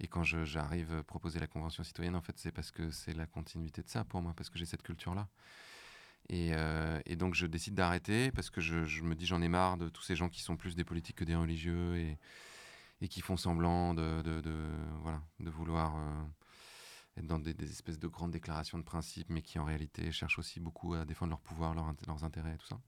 Et 0.00 0.08
quand 0.08 0.24
j'arrive 0.24 1.02
proposer 1.04 1.38
la 1.38 1.46
Convention 1.46 1.84
citoyenne, 1.84 2.16
en 2.16 2.20
fait, 2.20 2.36
c'est 2.38 2.52
parce 2.52 2.70
que 2.70 2.90
c'est 2.90 3.14
la 3.14 3.26
continuité 3.26 3.82
de 3.82 3.88
ça 3.88 4.04
pour 4.04 4.20
moi, 4.22 4.34
parce 4.36 4.50
que 4.50 4.58
j'ai 4.58 4.66
cette 4.66 4.82
culture-là. 4.82 5.28
Et, 6.30 6.50
euh, 6.54 7.00
et, 7.04 7.16
donc 7.16 7.34
je 7.34 7.46
décide 7.46 7.74
d'arrêter 7.74 8.32
parce 8.32 8.48
que 8.48 8.60
je, 8.62 8.86
je 8.86 9.02
me 9.02 9.14
dis 9.14 9.26
j'en 9.26 9.42
ai 9.42 9.48
marre 9.48 9.76
de 9.76 9.90
tous 9.90 10.02
ces 10.02 10.16
gens 10.16 10.30
qui 10.30 10.40
sont 10.40 10.56
plus 10.56 10.74
des 10.74 10.84
politiques 10.84 11.16
que 11.16 11.24
des 11.24 11.34
religieux 11.34 11.96
et, 11.96 12.18
et 13.02 13.08
qui 13.08 13.20
font 13.20 13.36
semblant 13.36 13.92
de, 13.92 14.22
de, 14.22 14.42
voilà, 15.02 15.20
de 15.40 15.50
vouloir 15.50 15.96
euh, 15.96 16.24
être 17.18 17.26
dans 17.26 17.38
des, 17.38 17.52
des, 17.52 17.70
espèces 17.70 17.98
de 17.98 18.08
grandes 18.08 18.30
déclarations 18.30 18.78
de 18.78 18.84
principe, 18.84 19.28
mais 19.28 19.42
qui 19.42 19.58
en 19.58 19.64
réalité 19.64 20.10
cherchent 20.12 20.38
aussi 20.38 20.60
beaucoup 20.60 20.94
à 20.94 21.04
défendre 21.04 21.30
leur 21.30 21.40
pouvoir, 21.40 21.74
leur, 21.74 21.92
leurs 22.06 22.24
intérêts 22.24 22.54
et 22.54 22.58
tout 22.58 22.66
ça. 22.68 22.80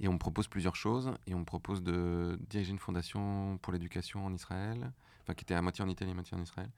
Et 0.00 0.08
on 0.08 0.12
me 0.12 0.18
propose 0.18 0.48
plusieurs 0.48 0.76
choses. 0.76 1.12
Et 1.26 1.34
on 1.34 1.40
me 1.40 1.44
propose 1.44 1.82
de 1.82 2.38
diriger 2.48 2.70
une 2.70 2.78
fondation 2.78 3.58
pour 3.62 3.72
l'éducation 3.72 4.24
en 4.24 4.32
Israël, 4.32 4.92
enfin 5.22 5.34
qui 5.34 5.44
était 5.44 5.54
à 5.54 5.62
moitié 5.62 5.84
en 5.84 5.88
Italie, 5.88 6.10
à 6.10 6.14
moitié 6.14 6.36
en 6.36 6.42
Israël, 6.42 6.70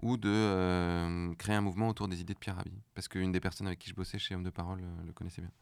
ou 0.00 0.16
de 0.16 0.28
euh, 0.28 1.34
créer 1.34 1.56
un 1.56 1.60
mouvement 1.60 1.88
autour 1.88 2.08
des 2.08 2.20
idées 2.20 2.34
de 2.34 2.38
Pierre 2.38 2.56
Rabhi. 2.56 2.82
Parce 2.94 3.08
qu'une 3.08 3.32
des 3.32 3.40
personnes 3.40 3.66
avec 3.66 3.78
qui 3.78 3.90
je 3.90 3.94
bossais 3.94 4.18
chez 4.18 4.34
Homme 4.34 4.44
de 4.44 4.50
Parole 4.50 4.80
euh, 4.82 5.06
le 5.06 5.12
connaissait 5.12 5.42
bien. 5.42 5.52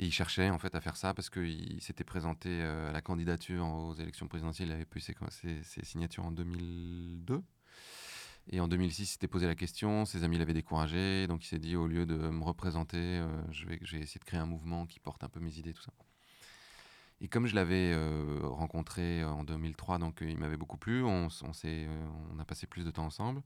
Et 0.00 0.06
il 0.06 0.12
cherchait 0.12 0.50
en 0.50 0.58
fait 0.60 0.74
à 0.76 0.80
faire 0.80 0.96
ça 0.96 1.12
parce 1.12 1.28
qu'il 1.28 1.82
s'était 1.82 2.04
présenté 2.04 2.48
euh, 2.62 2.90
à 2.90 2.92
la 2.92 3.02
candidature 3.02 3.66
aux 3.66 3.94
élections 3.94 4.28
présidentielles. 4.28 4.68
Il 4.68 4.72
avait 4.72 4.84
pu 4.84 5.00
ses, 5.00 5.14
ses 5.62 5.84
signatures 5.84 6.24
en 6.24 6.30
2002. 6.30 7.42
Et 8.50 8.60
en 8.60 8.68
2006, 8.68 9.02
il 9.02 9.06
s'était 9.06 9.28
posé 9.28 9.46
la 9.46 9.54
question, 9.54 10.04
ses 10.04 10.24
amis 10.24 10.38
l'avaient 10.38 10.54
découragé, 10.54 11.26
donc 11.26 11.44
il 11.44 11.48
s'est 11.48 11.58
dit, 11.58 11.76
au 11.76 11.86
lieu 11.86 12.06
de 12.06 12.16
me 12.16 12.44
représenter, 12.44 13.20
vais, 13.20 13.78
je, 13.82 13.96
vais, 13.96 14.02
essayer 14.02 14.18
de 14.18 14.24
créer 14.24 14.40
un 14.40 14.46
mouvement 14.46 14.86
qui 14.86 15.00
porte 15.00 15.22
un 15.22 15.28
peu 15.28 15.40
mes 15.40 15.58
idées, 15.58 15.74
tout 15.74 15.82
ça. 15.82 15.92
Et 17.20 17.28
comme 17.28 17.46
je 17.46 17.54
l'avais 17.54 17.92
euh, 17.94 18.40
rencontré 18.42 19.24
en 19.24 19.42
2003, 19.42 19.98
donc 19.98 20.22
euh, 20.22 20.30
il 20.30 20.38
m'avait 20.38 20.56
beaucoup 20.56 20.76
plu, 20.76 21.04
euh, 21.04 21.28
on, 22.32 22.38
a 22.38 22.44
passé 22.44 22.66
plus 22.66 22.84
de 22.84 22.90
temps 22.90 23.06
ensemble. 23.06 23.42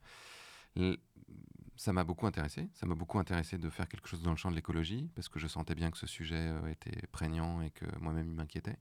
ça 1.76 1.92
m'a 1.92 2.04
beaucoup 2.04 2.26
intéressé. 2.26 2.68
Ça 2.74 2.84
m'a 2.84 2.94
beaucoup 2.94 3.18
intéressé 3.18 3.56
de 3.56 3.70
faire 3.70 3.88
quelque 3.88 4.08
chose 4.08 4.22
dans 4.22 4.30
le 4.30 4.36
champ 4.36 4.50
de 4.50 4.56
l'écologie, 4.56 5.10
parce 5.14 5.28
que 5.28 5.38
je 5.38 5.46
sentais 5.46 5.74
bien 5.74 5.90
que 5.90 5.98
ce 5.98 6.06
sujet 6.06 6.52
était 6.70 7.06
prégnant 7.08 7.62
et 7.62 7.70
que 7.70 7.86
moi-même 7.98 8.28
il 8.28 8.34
m'inquiétait. 8.34 8.76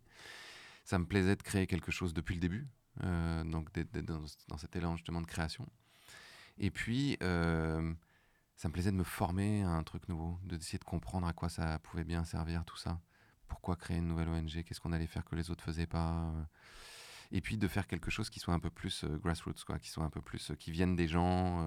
Ça 0.84 1.00
me 1.00 1.06
plaisait 1.06 1.36
de 1.38 1.44
créer 1.44 1.68
quelque 1.68 1.92
chose 1.92 2.14
depuis 2.14 2.36
le 2.36 2.42
début, 2.42 2.68
donc 3.46 3.72
dans, 4.50 4.58
cet 4.58 4.76
élan 4.76 4.98
justement 4.98 5.22
de 5.22 5.28
création. 5.28 5.66
Et 6.58 6.72
puis, 6.72 7.18
ça 7.20 8.68
me 8.68 8.72
plaisait 8.72 8.92
de 8.92 8.98
me 8.98 9.04
former 9.04 9.64
à 9.64 9.70
un 9.70 9.84
truc 9.84 10.08
nouveau, 10.10 10.40
d'essayer 10.44 10.80
de 10.80 10.84
comprendre 10.84 11.28
à 11.28 11.34
quoi 11.34 11.50
ça 11.50 11.80
pouvait 11.80 12.04
bien 12.04 12.24
servir, 12.24 12.64
tout 12.66 12.78
ça 12.78 13.00
pourquoi 13.52 13.76
créer 13.76 13.98
une 13.98 14.08
nouvelle 14.08 14.30
ONG, 14.30 14.64
qu'est-ce 14.64 14.80
qu'on 14.80 14.94
allait 14.94 15.08
faire 15.08 15.26
que 15.26 15.36
les 15.36 15.52
autres 15.52 15.64
faisaient 15.64 15.86
pas. 15.86 16.32
Euh? 16.34 16.44
et 17.34 17.40
puis 17.42 17.58
de 17.58 17.68
faire 17.68 17.88
quelque 17.88 18.12
chose 18.12 18.30
qui 18.30 18.40
soit 18.40 18.54
un 18.54 18.60
peu 18.60 18.70
plus 18.70 19.04
euh, 19.04 19.18
grassroots, 19.18 19.64
quoi, 19.66 19.80
qui 19.80 19.90
soit 19.90 20.04
un 20.04 20.10
peu 20.10 20.22
plus, 20.22 20.52
euh, 20.52 20.56
qui 20.56 20.72
vienne 20.72 20.96
des 20.96 21.08
gens. 21.08 21.66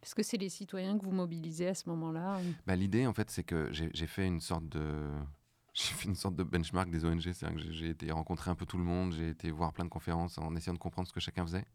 Parce 0.00 0.14
que 0.14 0.22
c'est 0.22 0.36
les 0.36 0.50
citoyens 0.50 0.98
que 0.98 1.04
vous 1.04 1.12
mobilisez 1.12 1.68
à 1.68 1.74
ce 1.74 1.88
moment-là. 1.88 2.40
Bah, 2.66 2.76
L'idée, 2.76 3.06
en 3.06 3.14
fait, 3.14 3.30
c'est 3.30 3.42
que 3.42 3.70
j'ai 3.72 4.06
fait 4.06 4.26
une 4.26 4.40
sorte 4.40 4.68
de 4.68 5.10
j'ai 5.74 5.94
fait 5.94 6.08
une 6.08 6.14
sorte 6.14 6.36
de 6.36 6.42
benchmark 6.42 6.90
des 6.90 7.04
ONG, 7.04 7.20
c'est-à-dire 7.20 7.56
que 7.56 7.72
j'ai 7.72 7.90
été 7.90 8.10
rencontrer 8.10 8.50
un 8.50 8.54
peu 8.54 8.66
tout 8.66 8.78
le 8.78 8.84
monde, 8.84 9.12
j'ai 9.12 9.28
été 9.28 9.50
voir 9.50 9.72
plein 9.72 9.84
de 9.84 9.90
conférences 9.90 10.38
en 10.38 10.54
essayant 10.56 10.74
de 10.74 10.78
comprendre 10.78 11.08
ce 11.08 11.12
que 11.12 11.20
chacun 11.20 11.44
faisait. 11.44 11.66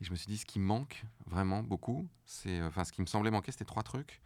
Et 0.00 0.04
je 0.04 0.10
me 0.10 0.16
suis 0.16 0.26
dit, 0.26 0.36
ce 0.36 0.46
qui 0.46 0.58
manque 0.58 1.04
vraiment 1.26 1.62
beaucoup, 1.62 2.08
c'est, 2.24 2.62
enfin, 2.62 2.84
ce 2.84 2.92
qui 2.92 3.00
me 3.00 3.06
semblait 3.06 3.30
manquer, 3.30 3.52
c'était 3.52 3.64
trois 3.64 3.82
trucs. 3.82 4.20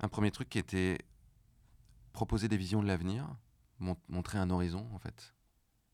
Un 0.00 0.08
premier 0.08 0.30
truc 0.30 0.48
qui 0.48 0.58
était 0.58 0.98
proposer 2.12 2.48
des 2.48 2.56
visions 2.56 2.82
de 2.82 2.86
l'avenir, 2.86 3.28
montrer 4.08 4.38
un 4.38 4.48
horizon 4.48 4.88
en 4.94 4.98
fait, 4.98 5.34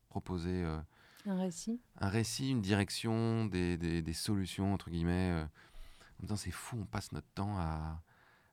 proposer 0.07 0.63
euh, 0.63 0.79
un 1.25 1.35
récit, 1.35 1.81
un 1.99 2.09
récit, 2.09 2.51
une 2.51 2.61
direction, 2.61 3.45
des, 3.45 3.75
des, 3.77 4.13
solutions 4.13 4.73
entre 4.73 4.89
guillemets. 4.89 5.31
Euh, 5.31 5.43
en 5.43 6.23
disant 6.23 6.35
c'est 6.35 6.51
fou, 6.51 6.77
on 6.79 6.85
passe 6.85 7.11
notre 7.11 7.27
temps 7.33 7.57
à, 7.57 8.01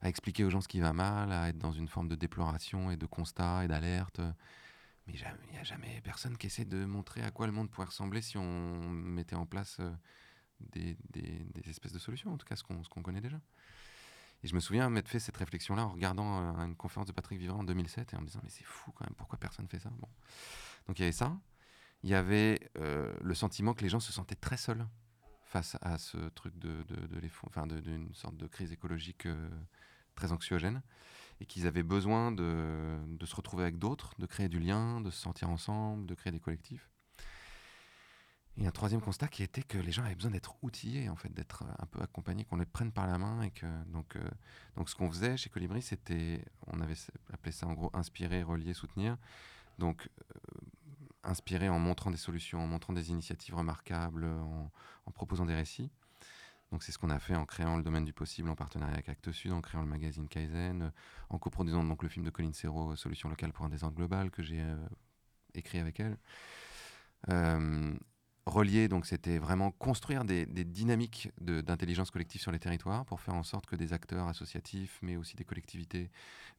à, 0.01 0.09
expliquer 0.09 0.45
aux 0.45 0.51
gens 0.51 0.63
ce 0.63 0.69
qui 0.69 0.81
va 0.81 0.95
mal, 0.95 1.31
à 1.31 1.49
être 1.51 1.59
dans 1.59 1.73
une 1.73 1.89
forme 1.89 2.09
de 2.09 2.15
déploration 2.15 2.91
et 2.91 2.97
de 2.97 3.07
constat 3.07 3.65
et 3.65 3.69
d'alerte. 3.69 4.21
Mais 5.07 5.15
il 5.15 5.53
n'y 5.53 5.59
a 5.59 5.65
jamais 5.65 6.01
personne 6.03 6.37
qui 6.37 6.47
essaie 6.47 6.65
de 6.65 6.85
montrer 6.85 7.23
à 7.23 7.31
quoi 7.31 7.47
le 7.47 7.53
monde 7.53 7.71
pourrait 7.71 7.87
ressembler 7.87 8.23
si 8.23 8.39
on 8.39 8.89
mettait 8.89 9.37
en 9.37 9.47
place 9.47 9.79
euh, 9.81 9.91
des, 10.61 10.97
espèces 11.69 11.93
de 11.93 11.99
solutions, 11.99 12.33
en 12.33 12.39
tout 12.39 12.47
cas 12.47 12.57
ce 12.57 12.63
qu'on 12.63 13.03
connaît 13.03 13.21
déjà. 13.21 13.41
Et 14.43 14.49
je 14.49 14.55
me 14.55 14.61
souviens 14.61 14.89
m'être 14.89 15.09
fait 15.09 15.19
cette 15.19 15.37
réflexion-là 15.37 15.87
en 15.87 15.93
regardant 15.93 16.59
euh, 16.59 16.65
une 16.65 16.77
conférence 16.77 17.09
de 17.09 17.13
Patrick 17.13 17.39
Vivant 17.39 17.59
en 17.59 17.65
2007 17.65 18.13
et 18.13 18.17
en 18.17 18.21
me 18.21 18.27
disant 18.27 18.41
mais 18.45 18.51
c'est 18.51 18.65
fou 18.65 18.93
quand 18.93 19.05
même, 19.05 19.15
pourquoi 19.17 19.39
personne 19.39 19.67
fait 19.69 19.81
ça? 19.81 19.91
Bon. 19.91 20.09
Donc 20.87 20.99
il 20.99 21.03
y 21.03 21.05
avait 21.05 21.13
ça. 21.13 21.37
Il 22.05 22.11
y 22.11 22.15
avait 22.15 22.71
euh, 22.79 23.13
le 23.21 23.35
sentiment 23.35 23.75
que 23.75 23.83
les 23.83 23.89
gens 23.89 23.99
se 23.99 24.13
sentaient 24.13 24.37
très 24.37 24.57
seuls 24.57 24.87
face 25.43 25.77
à 25.81 25.99
ce 25.99 26.17
truc 26.29 26.57
de, 26.59 26.85
de, 26.85 27.07
de 27.07 27.21
enfin 27.47 27.67
d'une 27.67 28.15
sorte 28.15 28.37
de 28.37 28.47
crise 28.47 28.71
écologique 28.71 29.27
euh, 29.27 29.51
très 30.15 30.31
anxiogène 30.31 30.83
et 31.41 31.47
qu'ils 31.47 31.67
avaient 31.67 31.83
besoin 31.83 32.31
de 32.33 33.25
se 33.25 33.35
retrouver 33.37 33.63
avec 33.63 33.79
d'autres, 33.79 34.13
de 34.19 34.27
créer 34.27 34.49
du 34.49 34.59
lien, 34.59 35.01
de 35.01 35.11
se 35.11 35.21
sentir 35.21 35.49
ensemble, 35.49 36.07
de 36.07 36.15
créer 36.15 36.33
des 36.33 36.41
collectifs. 36.41 36.91
Et 38.61 38.67
un 38.67 38.73
troisième 38.73 39.01
constat 39.01 39.29
qui 39.29 39.45
était 39.45 39.63
que 39.63 39.79
les 39.79 39.93
gens 39.93 40.03
avaient 40.03 40.17
besoin 40.17 40.33
d'être 40.33 40.57
outillés, 40.63 41.09
en 41.09 41.15
fait, 41.15 41.33
d'être 41.33 41.65
un 41.79 41.87
peu 41.87 42.03
accompagnés, 42.03 42.45
qu'on 42.45 42.57
les 42.57 42.67
prenne 42.67 42.91
par 42.91 43.07
la 43.07 43.17
main. 43.17 43.43
Et 43.43 43.51
que, 43.53 43.67
donc, 43.87 44.17
euh, 44.17 44.29
donc 44.77 44.91
ce 44.91 44.97
qu'on 44.97 45.09
faisait 45.09 45.37
chez 45.37 45.49
Colibri, 45.49 45.81
c'était, 45.81 46.45
on 46.67 46.81
avait 46.81 46.97
appelé 47.33 47.53
ça 47.53 47.69
en 47.69 47.75
gros 47.75 47.91
inspirer, 47.95 48.43
relier, 48.43 48.75
soutenir. 48.75 49.17
Donc, 49.79 50.09
euh, 50.19 50.39
inspirer 51.23 51.69
en 51.69 51.79
montrant 51.79 52.11
des 52.11 52.17
solutions, 52.17 52.61
en 52.61 52.67
montrant 52.67 52.93
des 52.93 53.11
initiatives 53.11 53.55
remarquables, 53.55 54.25
en, 54.25 54.71
proposant 55.15 55.47
des 55.47 55.55
récits. 55.55 55.91
Donc 56.71 56.83
c'est 56.83 56.93
ce 56.93 56.99
qu'on 56.99 57.09
a 57.09 57.19
fait 57.19 57.35
en 57.35 57.47
créant 57.47 57.79
le 57.79 57.83
domaine 57.83 58.05
du 58.05 58.13
possible 58.13 58.51
en 58.51 58.55
partenariat 58.55 58.95
avec 58.95 59.09
Actes 59.09 59.33
Sud, 59.33 59.53
en 59.53 59.63
créant 59.63 59.81
le 59.81 59.89
magazine 59.89 60.29
Kaizen, 60.29 60.93
en 61.31 61.39
coproduisant 61.39 61.83
donc 61.83 62.03
le 62.03 62.11
film 62.11 62.27
de 62.27 62.31
Colin 62.31 62.53
Serrault, 62.53 62.95
Solution 62.95 63.31
locale 63.31 63.53
pour 63.55 63.65
un 63.65 63.71
désordre 63.71 63.97
global, 63.97 64.31
que 64.31 64.43
j'ai 64.43 64.61
euh, 64.61 64.77
écrit 65.55 65.79
avec 65.79 65.99
elle. 66.01 66.19
Relier, 68.49 68.89
donc 68.89 69.07
c'était 69.07 69.39
vraiment 69.39 69.71
construire 69.71 70.25
des, 70.25 70.47
dynamiques 70.47 71.31
d'intelligence 71.41 72.11
collective 72.11 72.41
sur 72.41 72.51
les 72.51 72.59
territoires 72.59 73.05
pour 73.05 73.21
faire 73.21 73.35
en 73.35 73.43
sorte 73.43 73.67
que 73.67 73.77
des 73.77 73.93
acteurs 73.93 74.27
associatifs, 74.27 74.99
mais 75.03 75.17
aussi 75.17 75.37
des 75.37 75.45
collectivités, 75.45 76.11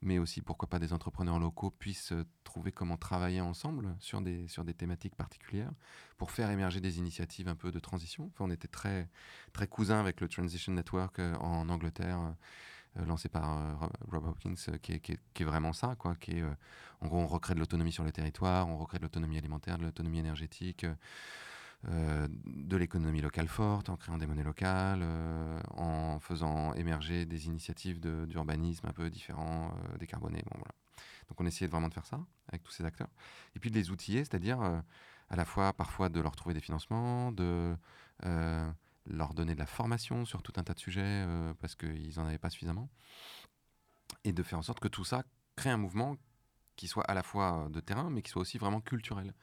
mais 0.01 0.19
aussi 0.19 0.41
pourquoi 0.41 0.69
pas 0.69 0.79
des 0.79 0.93
entrepreneurs 0.93 1.39
locaux 1.39 1.71
puissent 1.71 2.11
euh, 2.11 2.25
trouver 2.43 2.71
comment 2.71 2.97
travailler 2.97 3.41
ensemble 3.41 3.95
sur 3.99 4.21
des, 4.21 4.47
sur 4.47 4.63
des 4.63 4.73
thématiques 4.73 5.15
particulières 5.15 5.71
pour 6.17 6.31
faire 6.31 6.49
émerger 6.51 6.79
des 6.79 6.99
initiatives 6.99 7.47
un 7.47 7.55
peu 7.55 7.71
de 7.71 7.79
transition. 7.79 8.29
Enfin, 8.33 8.45
on 8.45 8.51
était 8.51 8.67
très, 8.67 9.09
très 9.51 9.67
cousins 9.67 9.99
avec 9.99 10.21
le 10.21 10.27
Transition 10.27 10.73
Network 10.73 11.19
euh, 11.19 11.35
en 11.35 11.69
Angleterre. 11.69 12.19
Euh, 12.97 13.05
lancé 13.05 13.29
par 13.29 13.77
Rob 14.11 14.25
Hopkins, 14.25 14.55
qui 14.81 14.93
est, 14.93 14.99
qui, 14.99 15.13
est, 15.13 15.43
vraiment 15.43 15.73
ça, 15.73 15.95
quoi, 15.95 16.15
qui 16.15 16.31
est, 16.31 16.43
en 17.01 17.07
gros, 17.07 17.19
on 17.19 17.27
recrée 17.27 17.53
de 17.53 17.59
l'autonomie 17.59 17.91
sur 17.91 18.03
les 18.03 18.11
territoires, 18.11 18.67
on 18.67 18.77
recrée 18.77 18.97
de 18.97 19.03
l'autonomie 19.03 19.37
alimentaire, 19.37 19.77
de 19.77 19.83
l'autonomie 19.83 20.17
énergétique, 20.17 20.87
de 21.87 22.75
l'économie 22.75 23.21
locale 23.21 23.47
forte, 23.47 23.89
en 23.89 23.95
créant 23.95 24.17
des 24.17 24.27
monnaies 24.27 24.43
locales, 24.43 24.99
euh, 25.01 25.61
en 25.71 26.19
faisant 26.19 26.73
émerger 26.73 27.25
des 27.25 27.47
initiatives 27.47 27.99
d'urbanisme 27.99 28.85
un 28.87 28.91
peu 28.91 29.09
différents, 29.09 29.69
euh, 29.69 29.97
décarbonés. 29.97 30.43
Bon. 30.51 30.59
Donc 31.29 31.39
on 31.39 31.45
essayait 31.45 31.69
vraiment 31.69 31.87
de 31.87 31.93
faire 31.93 32.05
ça 32.05 32.19
avec 32.49 32.63
tous 32.63 32.71
ces 32.71 32.83
acteurs. 32.83 33.07
Et 33.55 33.59
puis 33.59 33.71
de 33.71 33.75
les 33.75 33.91
outiller, 33.91 34.19
c'est-à-dire 34.19 34.59
à 34.61 35.35
la 35.35 35.45
fois 35.45 35.73
parfois 35.73 36.09
de 36.09 36.19
leur 36.19 36.35
trouver 36.35 36.55
des 36.55 36.59
financements, 36.59 37.31
de 37.31 37.75
leur 39.05 39.33
donner 39.35 39.53
de 39.53 39.59
la 39.59 39.67
formation 39.67 40.25
sur 40.25 40.41
tout 40.41 40.53
un 40.57 40.63
tas 40.63 40.73
de 40.73 40.79
sujets 40.79 41.23
parce 41.61 41.75
qu'ils 41.75 42.15
n'en 42.17 42.25
avaient 42.25 42.39
pas 42.39 42.49
suffisamment, 42.49 42.89
et 44.23 44.33
de 44.33 44.41
faire 44.41 44.57
en 44.57 44.63
sorte 44.63 44.79
que 44.79 44.87
tout 44.87 45.05
ça 45.05 45.23
crée 45.55 45.69
un 45.69 45.77
mouvement 45.77 46.17
qui 46.75 46.87
soit 46.87 47.03
à 47.03 47.13
la 47.13 47.21
fois 47.21 47.67
de 47.69 47.79
terrain, 47.79 48.09
mais 48.09 48.23
qui 48.23 48.31
soit 48.31 48.41
aussi 48.41 48.57
vraiment 48.57 48.81
culturel. 48.81 49.35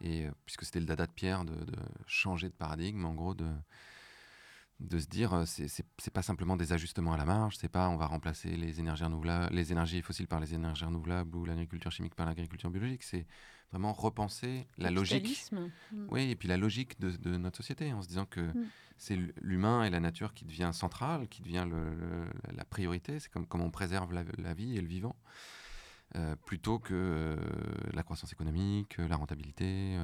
Et 0.00 0.26
euh, 0.26 0.30
puisque 0.44 0.64
c'était 0.64 0.80
le 0.80 0.86
dada 0.86 1.06
de 1.06 1.12
Pierre 1.12 1.44
de, 1.44 1.54
changer 2.06 2.48
de 2.48 2.54
paradigme, 2.54 3.04
en 3.04 3.14
gros, 3.14 3.34
de, 3.34 3.50
de 4.80 4.98
se 4.98 5.06
dire, 5.06 5.32
euh, 5.32 5.44
c'est 5.46 6.12
pas 6.12 6.22
simplement 6.22 6.56
des 6.56 6.72
ajustements 6.72 7.14
à 7.14 7.16
la 7.16 7.24
marge, 7.24 7.56
c'est 7.56 7.68
pas 7.68 7.88
on 7.88 7.96
va 7.96 8.06
remplacer 8.06 8.56
les 8.56 8.78
énergies 8.78 9.04
renouvelables, 9.04 9.54
les 9.54 9.72
énergies 9.72 10.02
fossiles 10.02 10.28
par 10.28 10.40
les 10.40 10.54
énergies 10.54 10.84
renouvelables 10.84 11.34
ou 11.36 11.44
l'agriculture 11.44 11.90
chimique 11.90 12.14
par 12.14 12.26
l'agriculture 12.26 12.70
biologique, 12.70 13.02
c'est 13.02 13.26
vraiment 13.70 13.92
repenser 13.92 14.66
la 14.78 14.90
logique. 14.90 15.44
Mm. 15.52 16.06
Oui, 16.08 16.30
et 16.30 16.36
puis 16.36 16.48
la 16.48 16.56
logique 16.56 17.00
de, 17.00 17.10
de, 17.10 17.36
notre 17.36 17.56
société, 17.56 17.92
en 17.92 18.02
se 18.02 18.08
disant 18.08 18.26
que 18.26 18.40
mm. 18.40 18.66
c'est 18.98 19.18
l'humain 19.40 19.84
et 19.84 19.90
la 19.90 20.00
nature 20.00 20.34
qui 20.34 20.44
devient 20.44 20.70
centrale, 20.72 21.28
qui 21.28 21.42
devient 21.42 21.66
le, 21.68 22.26
la 22.54 22.64
priorité, 22.64 23.18
c'est 23.18 23.30
comme 23.30 23.46
comment 23.46 23.64
on 23.64 23.70
préserve 23.70 24.12
la, 24.12 24.24
la, 24.38 24.54
vie 24.54 24.76
et 24.76 24.80
le 24.80 24.88
vivant. 24.88 25.16
Euh, 26.14 26.36
plutôt 26.46 26.78
que 26.78 26.94
euh, 26.94 27.36
la 27.92 28.02
croissance 28.02 28.32
économique, 28.32 28.96
euh, 29.00 29.08
la 29.08 29.16
rentabilité. 29.16 29.96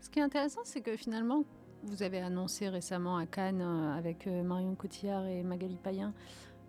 Ce 0.00 0.08
qui 0.08 0.20
est 0.20 0.22
intéressant, 0.22 0.60
c'est 0.64 0.80
que 0.80 0.96
finalement, 0.96 1.44
vous 1.82 2.02
avez 2.02 2.20
annoncé 2.20 2.68
récemment 2.68 3.16
à 3.16 3.26
Cannes 3.26 3.60
avec 3.60 4.26
Marion 4.26 4.74
Cotillard 4.74 5.26
et 5.26 5.42
Magali 5.42 5.76
Payen 5.82 6.14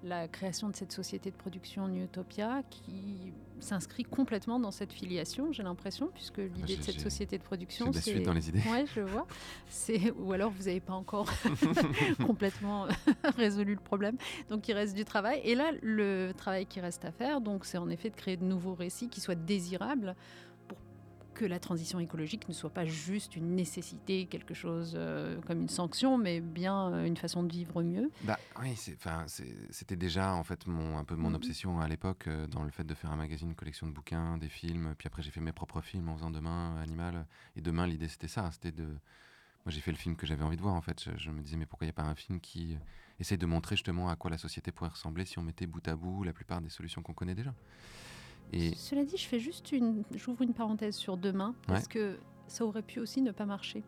la 0.03 0.27
création 0.27 0.69
de 0.69 0.75
cette 0.75 0.91
société 0.91 1.31
de 1.31 1.35
production 1.35 1.87
Newtopia 1.87 2.63
qui 2.69 3.33
s'inscrit 3.59 4.03
complètement 4.03 4.59
dans 4.59 4.71
cette 4.71 4.91
filiation, 4.91 5.51
j'ai 5.51 5.61
l'impression, 5.61 6.09
puisque 6.13 6.39
l'idée 6.39 6.77
de 6.77 6.83
cette 6.83 6.99
société 6.99 7.37
de 7.37 7.43
production, 7.43 7.93
c'est 7.93 8.19
dans 8.19 8.33
les 8.33 8.49
idées. 8.49 8.61
Ouais, 8.71 8.85
je 8.95 9.01
vois. 9.01 9.27
C'est 9.67 10.11
ou 10.17 10.33
alors 10.33 10.49
vous 10.49 10.63
n'avez 10.63 10.79
pas 10.79 10.93
encore 10.93 11.29
complètement 12.25 12.87
résolu 13.37 13.75
le 13.75 13.81
problème, 13.81 14.17
donc 14.49 14.67
il 14.67 14.73
reste 14.73 14.95
du 14.95 15.05
travail. 15.05 15.41
Et 15.43 15.53
là, 15.53 15.71
le 15.81 16.31
travail 16.35 16.65
qui 16.65 16.79
reste 16.79 17.05
à 17.05 17.11
faire, 17.11 17.41
donc, 17.41 17.65
c'est 17.65 17.77
en 17.77 17.89
effet 17.89 18.09
de 18.09 18.15
créer 18.15 18.37
de 18.37 18.45
nouveaux 18.45 18.73
récits 18.73 19.09
qui 19.09 19.21
soient 19.21 19.35
désirables 19.35 20.15
que 21.41 21.45
la 21.47 21.59
transition 21.59 21.99
écologique 21.99 22.47
ne 22.47 22.53
soit 22.53 22.69
pas 22.69 22.85
juste 22.85 23.35
une 23.35 23.55
nécessité, 23.55 24.27
quelque 24.27 24.53
chose 24.53 24.93
euh, 24.95 25.41
comme 25.47 25.61
une 25.61 25.69
sanction, 25.69 26.19
mais 26.19 26.39
bien 26.39 26.93
euh, 26.93 27.05
une 27.05 27.17
façon 27.17 27.41
de 27.41 27.51
vivre 27.51 27.81
mieux. 27.81 28.11
Bah 28.25 28.37
oui, 28.61 28.75
c'était 29.71 29.95
déjà 29.95 30.35
en 30.35 30.43
fait 30.43 30.67
mon, 30.67 30.99
un 30.99 31.03
peu 31.03 31.15
mon 31.15 31.31
mm-hmm. 31.31 31.35
obsession 31.35 31.79
à 31.79 31.87
l'époque 31.87 32.27
euh, 32.27 32.45
dans 32.45 32.61
le 32.61 32.69
fait 32.69 32.83
de 32.83 32.93
faire 32.93 33.11
un 33.11 33.15
magazine, 33.15 33.49
une 33.49 33.55
collection 33.55 33.87
de 33.87 33.91
bouquins, 33.91 34.37
des 34.37 34.49
films. 34.49 34.93
Puis 34.99 35.07
après 35.07 35.23
j'ai 35.23 35.31
fait 35.31 35.41
mes 35.41 35.51
propres 35.51 35.81
films 35.81 36.09
en 36.09 36.15
faisant 36.15 36.29
Demain 36.29 36.75
Animal. 36.79 37.25
Et 37.55 37.61
Demain 37.61 37.87
l'idée 37.87 38.07
c'était 38.07 38.27
ça, 38.27 38.51
c'était 38.51 38.71
de 38.71 38.85
moi, 39.65 39.71
j'ai 39.71 39.81
fait 39.81 39.91
le 39.91 39.97
film 39.97 40.15
que 40.15 40.25
j'avais 40.25 40.43
envie 40.43 40.57
de 40.57 40.61
voir, 40.63 40.73
en 40.73 40.81
fait. 40.81 41.07
Je, 41.17 41.29
me 41.29 41.39
disais, 41.39 41.55
mais 41.55 41.67
pourquoi 41.67 41.85
il 41.85 41.89
n'y 41.89 41.91
a 41.91 42.01
pas 42.01 42.01
un 42.01 42.15
film 42.15 42.39
qui 42.39 42.75
essaye 43.19 43.37
de 43.37 43.45
montrer 43.45 43.75
justement 43.75 44.09
à 44.09 44.15
quoi 44.15 44.31
la 44.31 44.39
société 44.39 44.71
pourrait 44.71 44.89
ressembler 44.89 45.23
si 45.23 45.37
on 45.37 45.43
mettait 45.43 45.67
bout 45.67 45.87
à 45.87 45.95
bout 45.95 46.23
la 46.23 46.33
plupart 46.33 46.61
des 46.61 46.69
solutions 46.69 47.03
qu'on 47.03 47.13
connaît 47.13 47.35
déjà? 47.35 47.53
Cela 48.75 49.05
dit, 49.05 49.17
je 49.17 49.27
fais 49.27 49.39
juste 49.39 49.71
une, 49.71 50.03
j'ouvre 50.15 50.41
une 50.41 50.53
parenthèse 50.53 50.95
sur 50.95 51.17
demain 51.17 51.55
parce 51.67 51.87
que 51.87 52.17
ça 52.47 52.65
aurait 52.65 52.81
pu 52.81 52.99
aussi 52.99 53.21
ne 53.21 53.31
pas 53.31 53.45
marcher. 53.45 53.83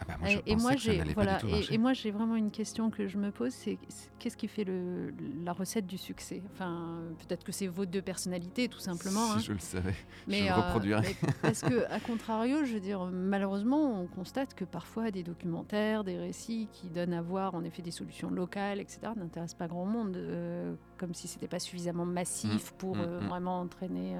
Ah 0.00 0.04
bah 0.06 0.14
moi, 0.20 0.28
et, 0.46 0.56
moi, 0.56 0.76
j'ai 0.76 1.02
voilà, 1.14 1.38
et, 1.70 1.78
moi 1.78 1.92
j'ai 1.92 2.10
vraiment 2.10 2.36
une 2.36 2.50
question 2.50 2.90
que 2.90 3.08
je 3.08 3.18
me 3.18 3.30
pose, 3.30 3.52
c'est 3.52 3.78
qu'est-ce 4.18 4.36
qui 4.36 4.46
fait 4.46 4.64
le, 4.64 5.12
la 5.44 5.52
recette 5.52 5.86
du 5.86 5.98
succès? 5.98 6.42
Enfin, 6.52 7.00
peut-être 7.18 7.44
que 7.44 7.52
c'est 7.52 7.66
vos 7.66 7.84
deux 7.84 8.02
personnalités, 8.02 8.68
tout 8.68 8.78
simplement. 8.78 9.26
Si 9.26 9.32
hein. 9.32 9.40
je 9.40 9.52
le 9.52 9.58
savais, 9.58 9.94
mais, 10.26 10.40
je 10.40 10.44
le 10.44 10.50
euh, 10.50 10.54
reproduirais. 10.54 11.16
parce 11.42 11.62
que, 11.62 11.90
à 11.90 12.00
contrario, 12.00 12.64
je 12.64 12.74
veux 12.74 12.80
dire, 12.80 13.04
malheureusement, 13.06 14.00
on 14.00 14.06
constate 14.06 14.54
que 14.54 14.64
parfois 14.64 15.10
des 15.10 15.22
documentaires, 15.22 16.04
des 16.04 16.16
récits 16.16 16.68
qui 16.72 16.88
donnent 16.88 17.14
à 17.14 17.22
voir 17.22 17.54
en 17.54 17.64
effet 17.64 17.82
des 17.82 17.90
solutions 17.90 18.30
locales, 18.30 18.80
etc., 18.80 19.00
n'intéressent 19.16 19.58
pas 19.58 19.68
grand 19.68 19.86
monde, 19.86 20.16
euh, 20.16 20.74
comme 20.96 21.14
si 21.14 21.26
c'était 21.26 21.48
pas 21.48 21.58
suffisamment 21.58 22.04
massif 22.04 22.72
mmh, 22.72 22.76
pour 22.78 22.96
mmh, 22.96 23.00
euh, 23.00 23.20
mmh. 23.20 23.26
vraiment 23.26 23.60
entraîner 23.60 24.16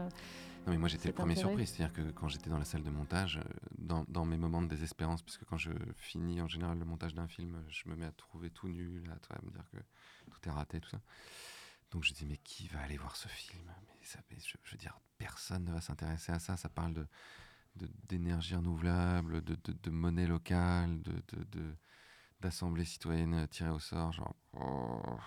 mais 0.68 0.78
moi 0.78 0.88
j'étais 0.88 1.08
le 1.08 1.14
premier 1.14 1.36
surpris, 1.36 1.66
c'est-à-dire 1.66 1.92
que 1.92 2.10
quand 2.12 2.28
j'étais 2.28 2.50
dans 2.50 2.58
la 2.58 2.64
salle 2.64 2.82
de 2.82 2.90
montage, 2.90 3.38
euh, 3.38 4.04
dans, 4.08 4.24
mes 4.24 4.36
moments 4.36 4.62
de 4.62 4.68
désespérance, 4.68 5.22
puisque 5.22 5.44
quand 5.44 5.58
je 5.58 5.70
finis 5.96 6.40
en 6.40 6.48
général 6.48 6.78
le 6.78 6.84
montage 6.84 7.14
d'un 7.14 7.28
film, 7.28 7.62
je 7.68 7.88
me 7.88 7.96
mets 7.96 8.06
à 8.06 8.12
trouver 8.12 8.50
tout 8.50 8.68
nul, 8.68 9.02
à, 9.30 9.44
me 9.44 9.50
dire 9.50 9.64
que 9.70 9.78
tout 10.30 10.48
est 10.48 10.52
raté, 10.52 10.80
tout 10.80 10.90
ça. 10.90 11.00
Donc 11.90 12.04
je 12.04 12.12
dis 12.12 12.26
mais 12.26 12.36
qui 12.38 12.68
va 12.68 12.80
aller 12.80 12.96
voir 12.96 13.16
ce 13.16 13.28
film? 13.28 13.64
Mais, 13.88 14.04
ça, 14.04 14.20
je, 14.30 14.70
veux 14.70 14.78
dire, 14.78 14.98
personne 15.16 15.64
ne 15.64 15.72
va 15.72 15.80
s'intéresser 15.80 16.32
à 16.32 16.38
ça. 16.38 16.56
Ça 16.56 16.68
parle 16.68 16.94
de 16.94 17.06
d'énergie 18.08 18.56
renouvelable, 18.56 19.40
de, 19.44 19.56
de, 19.64 19.90
monnaie 19.90 20.26
locale, 20.26 21.00
de, 21.00 21.76
d'assemblée 22.40 22.84
citoyenne 22.84 23.46
tirée 23.46 23.70
au 23.70 23.78
sort, 23.78 24.12
genre. 24.12 24.34
Oh. 24.54 25.18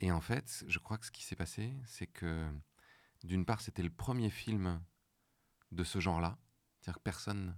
Et 0.00 0.10
en 0.10 0.20
fait, 0.20 0.64
je 0.66 0.78
crois 0.78 0.98
que 0.98 1.06
ce 1.06 1.10
qui 1.10 1.22
s'est 1.22 1.36
passé, 1.36 1.76
c'est 1.84 2.06
que 2.06 2.48
d'une 3.24 3.44
part, 3.44 3.60
c'était 3.60 3.82
le 3.82 3.90
premier 3.90 4.30
film 4.30 4.80
de 5.72 5.84
ce 5.84 6.00
genre-là. 6.00 6.38
C'est-à-dire 6.80 6.98
que 6.98 7.02
personne, 7.02 7.56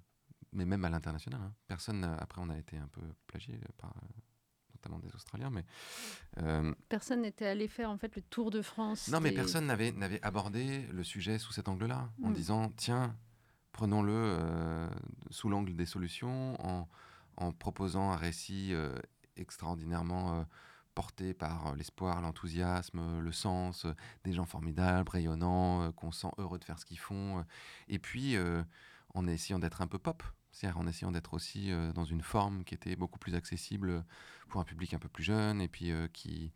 mais 0.52 0.64
même 0.64 0.84
à 0.84 0.90
l'international, 0.90 1.40
hein, 1.40 1.54
personne, 1.66 2.04
après 2.04 2.40
on 2.40 2.50
a 2.50 2.58
été 2.58 2.76
un 2.76 2.88
peu 2.88 3.02
plagié 3.26 3.58
par 3.78 3.94
notamment 4.74 4.98
des 4.98 5.14
Australiens. 5.14 5.50
Mais 5.50 5.64
personne 6.88 7.22
n'était 7.22 7.46
allé 7.46 7.68
faire 7.68 7.90
en 7.90 7.98
fait 7.98 8.16
le 8.16 8.22
tour 8.22 8.50
de 8.50 8.62
France. 8.62 9.08
Non, 9.08 9.20
mais 9.20 9.32
personne 9.32 9.66
n'avait 9.66 9.92
n'avait 9.92 10.22
abordé 10.22 10.86
le 10.88 11.04
sujet 11.04 11.38
sous 11.38 11.52
cet 11.52 11.68
angle-là, 11.68 12.10
en 12.22 12.30
mm. 12.30 12.34
disant 12.34 12.72
tiens, 12.76 13.16
prenons-le 13.70 14.88
sous 15.30 15.48
l'angle 15.48 15.76
des 15.76 15.86
solutions, 15.86 16.60
en, 16.66 16.88
en 17.36 17.52
proposant 17.52 18.10
un 18.10 18.16
récit 18.16 18.74
extraordinairement 19.36 20.44
porté 20.94 21.34
par 21.34 21.68
euh, 21.68 21.76
l'espoir, 21.76 22.20
l'enthousiasme, 22.20 22.98
euh, 22.98 23.20
le 23.20 23.32
sens, 23.32 23.84
euh, 23.84 23.94
des 24.24 24.32
gens 24.32 24.44
formidables, 24.44 25.08
rayonnants, 25.08 25.92
qu'on 25.92 26.12
sent 26.12 26.30
heureux 26.38 26.58
de 26.58 26.64
faire 26.64 26.78
ce 26.78 26.84
qu'ils 26.84 26.98
font. 26.98 27.44
Et 27.88 27.98
puis, 27.98 28.36
en 29.14 29.26
essayant 29.26 29.58
d'être 29.58 29.82
un 29.82 29.86
peu 29.86 29.98
pop, 29.98 30.22
en 30.74 30.86
essayant 30.86 31.12
d'être 31.12 31.34
aussi 31.34 31.70
dans 31.94 32.04
une 32.04 32.22
forme 32.22 32.64
qui 32.64 32.74
était 32.74 32.96
beaucoup 32.96 33.18
plus 33.18 33.34
accessible 33.34 34.04
pour 34.48 34.60
un 34.60 34.64
public 34.64 34.94
un 34.94 34.98
peu 34.98 35.08
plus 35.08 35.24
jeune 35.24 35.60
et 35.60 35.68
puis 35.68 35.90
qui, 36.12 36.52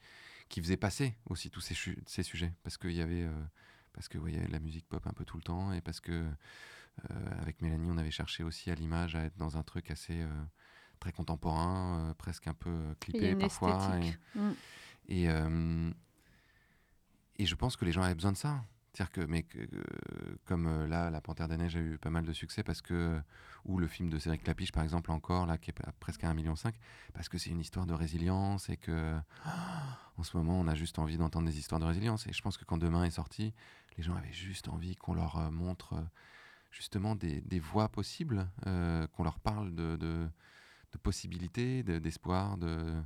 qui 0.48 0.60
faisait 0.60 0.76
passer 0.76 1.16
aussi 1.26 1.50
tous 1.50 1.60
ces, 1.60 1.74
ces 2.06 2.22
sujets. 2.22 2.52
Parce 2.62 2.76
qu'il 2.76 2.92
y 2.92 3.02
avait... 3.02 3.28
parce 3.92 4.08
que 4.08 4.18
y 4.18 4.36
avait 4.36 4.46
de 4.46 4.52
la 4.52 4.60
musique 4.60 4.86
pop 4.88 5.06
un 5.06 5.12
peu 5.12 5.24
tout 5.24 5.36
le 5.36 5.42
temps 5.42 5.72
et 5.72 5.80
parce 5.80 6.00
que 6.00 6.26
avec 7.40 7.60
Mélanie 7.62 7.90
on 7.90 7.98
avait 7.98 8.10
cherché 8.10 8.42
aussi 8.42 8.70
à 8.70 8.74
l'image 8.74 9.16
à 9.16 9.24
être 9.24 9.36
dans 9.36 9.56
un 9.56 9.62
truc 9.62 9.90
assez 9.90 10.24
très 10.98 11.12
contemporain, 11.12 12.00
euh, 12.00 12.14
presque 12.14 12.46
un 12.46 12.54
peu 12.54 12.70
euh, 12.70 12.94
clippé 13.00 13.34
parfois. 13.34 13.90
Mm. 14.34 14.40
Et, 15.08 15.28
euh, 15.28 15.90
et, 17.36 17.46
je 17.46 17.54
pense 17.54 17.76
que 17.76 17.84
les 17.84 17.92
gens 17.92 18.02
avaient 18.02 18.14
besoin 18.14 18.32
de 18.32 18.36
ça. 18.36 18.62
C'est-à-dire 18.92 19.12
que, 19.12 19.20
mais 19.20 19.44
comme 20.46 20.86
là, 20.86 21.10
La 21.10 21.20
Panthère 21.20 21.48
des 21.48 21.58
Neiges 21.58 21.76
a 21.76 21.80
eu 21.80 21.98
pas 21.98 22.08
mal 22.08 22.24
de 22.24 22.32
succès 22.32 22.62
parce 22.62 22.80
que, 22.80 23.20
ou 23.66 23.78
le 23.78 23.86
film 23.88 24.08
de 24.08 24.18
Cédric 24.18 24.42
Clapiche 24.44 24.72
par 24.72 24.82
exemple 24.82 25.10
encore, 25.10 25.44
là, 25.44 25.58
qui 25.58 25.70
est 25.70 25.74
presque 26.00 26.24
à 26.24 26.28
1,5 26.28 26.34
million, 26.34 26.54
parce 27.12 27.28
que 27.28 27.36
c'est 27.36 27.50
une 27.50 27.60
histoire 27.60 27.84
de 27.84 27.92
résilience 27.92 28.70
et 28.70 28.78
que, 28.78 29.14
en 30.16 30.22
ce 30.22 30.34
moment, 30.34 30.58
on 30.58 30.66
a 30.66 30.74
juste 30.74 30.98
envie 30.98 31.18
d'entendre 31.18 31.46
des 31.46 31.58
histoires 31.58 31.78
de 31.78 31.84
résilience. 31.84 32.26
Et 32.26 32.32
je 32.32 32.40
pense 32.40 32.56
que 32.56 32.64
quand 32.64 32.78
Demain 32.78 33.04
est 33.04 33.10
sorti, 33.10 33.52
les 33.98 34.02
gens 34.02 34.16
avaient 34.16 34.32
juste 34.32 34.70
envie 34.70 34.96
qu'on 34.96 35.12
leur 35.12 35.52
montre 35.52 36.02
justement 36.70 37.14
des, 37.16 37.42
des 37.42 37.60
voies 37.60 37.90
possibles, 37.90 38.48
qu'on 38.64 39.24
leur 39.24 39.38
parle 39.40 39.74
de, 39.74 39.96
de 39.96 40.26
de 40.92 40.98
possibilités, 40.98 41.82
d'espoir, 41.82 42.56
de, 42.58 43.02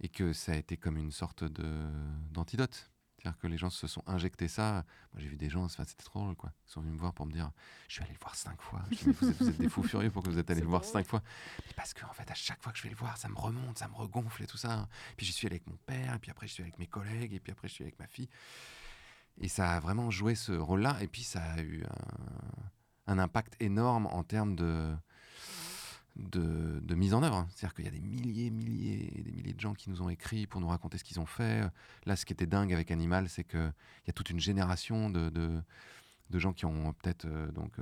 et 0.00 0.08
que 0.08 0.32
ça 0.32 0.52
a 0.52 0.56
été 0.56 0.76
comme 0.76 0.96
une 0.96 1.12
sorte 1.12 1.44
d'antidote. 2.30 2.90
C'est-à-dire 3.18 3.38
que 3.40 3.46
les 3.48 3.58
gens 3.58 3.70
se 3.70 3.86
sont 3.86 4.02
injectés 4.06 4.46
ça. 4.46 4.84
Moi, 5.12 5.20
j'ai 5.20 5.28
vu 5.28 5.36
des 5.36 5.48
gens, 5.48 5.66
c'était 5.68 6.04
trop 6.04 6.20
drôle, 6.20 6.36
quoi. 6.36 6.52
Ils 6.68 6.70
sont 6.70 6.80
venus 6.80 6.94
me 6.94 7.00
voir 7.00 7.12
pour 7.12 7.26
me 7.26 7.32
dire 7.32 7.50
Je 7.88 7.94
suis 7.94 8.02
allé 8.04 8.12
le 8.12 8.18
voir 8.20 8.36
cinq 8.36 8.60
fois. 8.60 8.82
vous, 8.90 9.48
êtes, 9.48 9.58
des 9.58 9.68
fous 9.68 9.82
furieux 9.82 10.10
pour 10.10 10.22
que 10.22 10.30
vous 10.30 10.38
êtes 10.38 10.48
allé 10.50 10.60
le 10.60 10.68
voir 10.68 10.84
cinq 10.84 11.06
fois. 11.06 11.22
parce 11.74 11.92
qu'en 11.92 12.08
en 12.08 12.12
fait, 12.12 12.30
à 12.30 12.34
chaque 12.34 12.62
fois 12.62 12.72
que 12.72 12.78
je 12.78 12.84
vais 12.84 12.90
le 12.90 12.96
voir, 12.96 13.16
ça 13.16 13.28
me 13.28 13.36
remonte, 13.36 13.78
ça 13.78 13.88
me 13.88 13.94
regonfle 13.94 14.44
et 14.44 14.46
tout 14.46 14.58
ça. 14.58 14.88
Puis 15.16 15.26
j'y 15.26 15.32
suis 15.32 15.46
allé 15.48 15.56
avec 15.56 15.66
mon 15.66 15.76
père, 15.86 16.14
et 16.14 16.18
puis 16.18 16.30
après, 16.30 16.46
je 16.46 16.52
suis 16.52 16.62
avec 16.62 16.78
mes 16.78 16.86
collègues, 16.86 17.32
et 17.34 17.40
puis 17.40 17.50
après, 17.50 17.66
je 17.66 17.74
suis 17.74 17.84
avec 17.84 17.98
ma 17.98 18.06
fille. 18.06 18.28
Et 19.38 19.48
ça 19.48 19.72
a 19.72 19.80
vraiment 19.80 20.10
joué 20.10 20.34
ce 20.34 20.52
rôle-là. 20.52 20.98
Et 21.00 21.08
puis, 21.08 21.24
ça 21.24 21.42
a 21.42 21.62
eu 21.62 21.84
un, 21.84 23.12
un 23.14 23.18
impact 23.18 23.56
énorme 23.60 24.06
en 24.06 24.22
termes 24.22 24.54
de 24.54 24.94
de, 26.16 26.94
mise 26.94 27.14
en 27.14 27.22
œuvre. 27.22 27.46
C'est-à-dire 27.50 27.74
qu'il 27.74 27.84
y 27.84 27.88
a 27.88 27.90
des 27.90 28.00
milliers, 28.00 28.50
milliers 28.50 29.18
et 29.18 29.22
des 29.22 29.32
milliers 29.32 29.52
de 29.52 29.60
gens 29.60 29.74
qui 29.74 29.90
nous 29.90 30.02
ont 30.02 30.08
écrit 30.08 30.46
pour 30.46 30.60
nous 30.60 30.68
raconter 30.68 30.98
ce 30.98 31.04
qu'ils 31.04 31.20
ont 31.20 31.26
fait. 31.26 31.62
Là, 32.06 32.16
ce 32.16 32.24
qui 32.24 32.32
était 32.32 32.46
dingue 32.46 32.72
avec 32.72 32.90
Animal, 32.90 33.28
c'est 33.28 33.44
qu'il 33.44 33.72
y 34.06 34.10
a 34.10 34.12
toute 34.12 34.30
une 34.30 34.40
génération 34.40 35.10
de, 35.10 35.28
de, 35.28 36.38
gens 36.38 36.52
qui 36.52 36.66
ont 36.66 36.92
peut-être 36.94 37.26
euh, 37.26 37.50
donc 37.52 37.72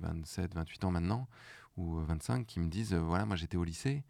27, 0.00 0.44
euh, 0.52 0.60
28 0.60 0.84
ans 0.84 0.90
maintenant, 0.90 1.28
ou 1.76 1.96
25, 2.00 2.40
euh, 2.40 2.44
qui 2.44 2.60
me 2.60 2.68
disent, 2.68 2.94
voilà, 2.94 3.26
moi 3.26 3.36
j'étais 3.36 3.56
au 3.56 3.64
lycée. 3.64 4.04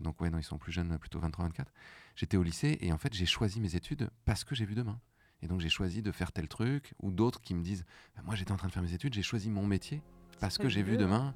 donc 0.00 0.20
ouais, 0.20 0.30
non, 0.30 0.38
ils 0.38 0.44
sont 0.44 0.58
plus 0.58 0.72
jeunes, 0.72 0.98
plutôt 0.98 1.20
23, 1.20 1.46
24. 1.46 1.72
J'étais 2.16 2.36
au 2.36 2.42
lycée 2.42 2.78
et 2.80 2.92
en 2.92 2.98
fait, 2.98 3.12
j'ai 3.14 3.26
choisi 3.26 3.60
mes 3.60 3.74
études 3.76 4.10
parce 4.24 4.44
que 4.44 4.54
j'ai 4.54 4.64
vu 4.64 4.74
demain. 4.74 5.00
Et 5.42 5.46
donc 5.46 5.60
j'ai 5.60 5.68
choisi 5.68 6.00
de 6.00 6.10
faire 6.10 6.32
tel 6.32 6.48
truc, 6.48 6.94
ou 7.00 7.10
d'autres 7.10 7.40
qui 7.40 7.54
me 7.54 7.62
disent, 7.62 7.84
bah, 8.16 8.22
moi 8.24 8.34
j'étais 8.34 8.52
en 8.52 8.56
train 8.56 8.68
de 8.68 8.72
faire 8.72 8.82
mes 8.82 8.94
études, 8.94 9.12
j'ai 9.12 9.22
choisi 9.22 9.50
mon 9.50 9.66
métier 9.66 10.00
parce 10.40 10.58
que 10.58 10.68
j'ai 10.68 10.82
vu 10.82 10.96
demain. 10.96 11.34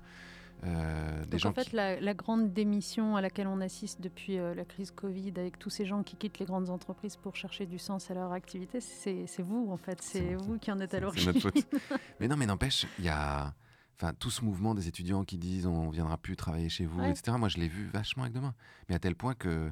Euh, 0.64 1.24
Donc 1.26 1.44
en 1.44 1.52
fait, 1.52 1.72
la, 1.72 2.14
grande 2.14 2.52
démission 2.52 3.16
à 3.16 3.20
laquelle 3.20 3.46
on 3.46 3.60
assiste 3.60 4.00
depuis 4.00 4.38
euh, 4.38 4.54
la 4.54 4.64
crise 4.64 4.90
Covid, 4.90 5.32
avec 5.36 5.58
tous 5.58 5.70
ces 5.70 5.86
gens 5.86 6.02
qui 6.02 6.16
quittent 6.16 6.38
les 6.38 6.46
grandes 6.46 6.70
entreprises 6.70 7.16
pour 7.16 7.36
chercher 7.36 7.66
du 7.66 7.78
sens 7.78 8.10
à 8.10 8.14
leur 8.14 8.32
activité, 8.32 8.80
c'est 8.80 9.26
vous 9.38 9.68
en 9.70 9.76
fait, 9.76 10.02
c'est 10.02 10.34
vous 10.34 10.58
qui 10.58 10.72
en 10.72 10.80
êtes 10.80 10.94
à 10.94 11.00
l'origine. 11.00 11.32
mais 12.20 12.28
non, 12.28 12.36
mais 12.36 12.46
n'empêche, 12.46 12.86
il 12.98 13.04
y 13.04 13.08
a 13.08 13.54
enfin, 13.96 14.12
tout 14.14 14.30
ce 14.30 14.44
mouvement 14.44 14.74
des 14.74 14.88
étudiants 14.88 15.24
qui 15.24 15.38
disent 15.38 15.66
on 15.66 15.90
viendra 15.90 16.18
plus 16.18 16.36
travailler 16.36 16.68
chez 16.68 16.86
vous, 16.86 17.02
etc. 17.04 17.36
Moi, 17.38 17.48
je 17.48 17.58
l'ai 17.58 17.68
vu 17.68 17.86
vachement 17.86 18.24
avec 18.24 18.34
demain, 18.34 18.54
mais 18.88 18.94
à 18.94 18.98
tel 18.98 19.14
point 19.14 19.34
que 19.34 19.70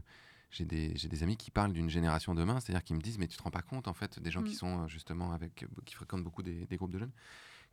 j'ai 0.51 0.65
des, 0.65 0.89
des, 0.89 1.23
amis 1.23 1.37
qui 1.37 1.51
parlent 1.51 1.73
d'une 1.73 1.91
génération 1.91 2.35
demain, 2.35 2.61
c'est-à-dire 2.61 2.85
qui 2.85 2.95
me 2.95 3.01
disent 3.01 3.19
mais 3.19 3.27
tu 3.27 3.37
te 3.37 3.43
rends 3.43 3.51
pas 3.51 3.63
compte 3.63 3.89
en 3.89 3.93
fait 3.93 4.21
des 4.21 4.31
gens 4.31 4.43
qui 4.43 4.53
mm. 4.53 4.59
sont 4.59 4.83
euh, 4.83 4.87
justement 4.87 5.33
avec 5.33 5.67
qui 5.85 5.95
fréquentent 5.95 6.23
beaucoup 6.23 6.43
des, 6.43 6.67
des 6.67 6.77
groupes 6.77 6.93
de 6.93 6.99
jeunes 7.01 7.13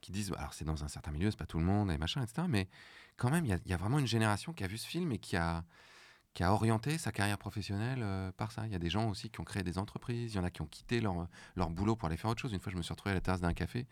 qui 0.03 0.11
disent, 0.11 0.29
bah, 0.29 0.37
alors 0.39 0.53
c'est 0.53 0.65
dans 0.65 0.83
un 0.83 0.87
certain 0.87 1.11
milieu, 1.11 1.31
c'est 1.31 1.37
pas 1.37 1.45
tout 1.45 1.57
le 1.57 1.65
monde, 1.65 1.89
et 1.89 1.97
machin, 1.97 2.21
etc. 2.21 2.45
Mais 2.47 2.67
quand 3.15 3.31
même, 3.31 3.45
il 3.45 3.57
y, 3.65 3.73
a 3.73 3.77
vraiment 3.77 3.99
une 3.99 4.07
génération 4.07 4.53
qui 4.53 4.63
a 4.63 4.67
vu 4.67 4.77
ce 4.77 4.85
film 4.85 5.11
et 5.13 5.17
qui 5.17 5.37
a, 5.37 5.63
qui 6.33 6.43
a 6.43 6.51
orienté 6.51 6.97
sa 6.97 7.11
carrière 7.11 7.37
professionnelle 7.37 8.01
euh, 8.03 8.31
par 8.33 8.51
ça. 8.51 8.65
Il 8.65 8.73
y 8.73 8.75
a 8.75 8.79
des 8.79 8.89
gens 8.89 9.09
aussi 9.09 9.29
qui 9.29 9.39
ont 9.39 9.45
créé 9.45 9.63
des 9.63 9.77
entreprises, 9.77 10.33
il 10.33 10.37
y 10.37 10.39
en 10.39 10.43
a 10.43 10.51
qui 10.51 10.61
ont 10.61 10.67
quitté 10.67 10.99
leur, 10.99 11.27
leur 11.55 11.69
boulot 11.69 11.95
pour 11.95 12.07
aller 12.07 12.17
faire 12.17 12.29
autre 12.29 12.41
chose. 12.41 12.51
Une 12.51 12.59
fois, 12.59 12.71
je 12.71 12.77
me 12.77 12.83
suis 12.83 12.91
retrouvé 12.91 13.11
à 13.11 13.15
la 13.15 13.21
terrasse 13.21 13.41
d'un 13.41 13.53
café 13.53 13.87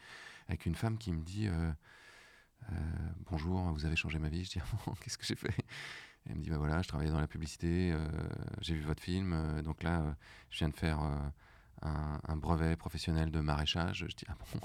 avec 0.50 0.66
une 0.66 0.76
femme 0.76 0.98
qui 0.98 1.14
me 1.14 1.22
dit 1.22 1.48
euh, 1.48 1.72
euh, 2.72 2.76
Bonjour, 3.30 3.62
vous 3.72 3.86
avez 3.86 3.96
changé 3.96 4.20
ma 4.20 4.28
vie? 4.28 4.44
Je 4.44 4.52
dis 4.52 4.60
ah 4.60 4.92
Qu'est-ce 5.02 5.18
que 5.18 5.26
j'ai 5.26 5.36
fait? 5.36 5.56
Elle 6.26 6.36
me 6.36 6.42
dit 6.42 6.50
bah 6.50 6.58
voilà, 6.58 6.82
je 6.82 6.90
travaillais 6.90 7.12
dans 7.12 7.22
la 7.22 7.28
publicité, 7.28 7.96
j'ai 8.60 8.76
vu 8.76 8.82
votre 8.82 9.02
film, 9.02 9.62
donc 9.64 9.82
là, 9.82 10.16
je 10.52 10.60
viens 10.60 10.70
de 10.70 10.76
faire 10.76 11.00
un, 11.82 12.38
brevet 12.38 12.76
professionnel 12.76 13.32
de 13.32 13.40
maraîchage. 13.40 14.06
Je 14.10 14.16
dis, 14.16 14.26
ah 14.28 14.36
bon 14.40 14.60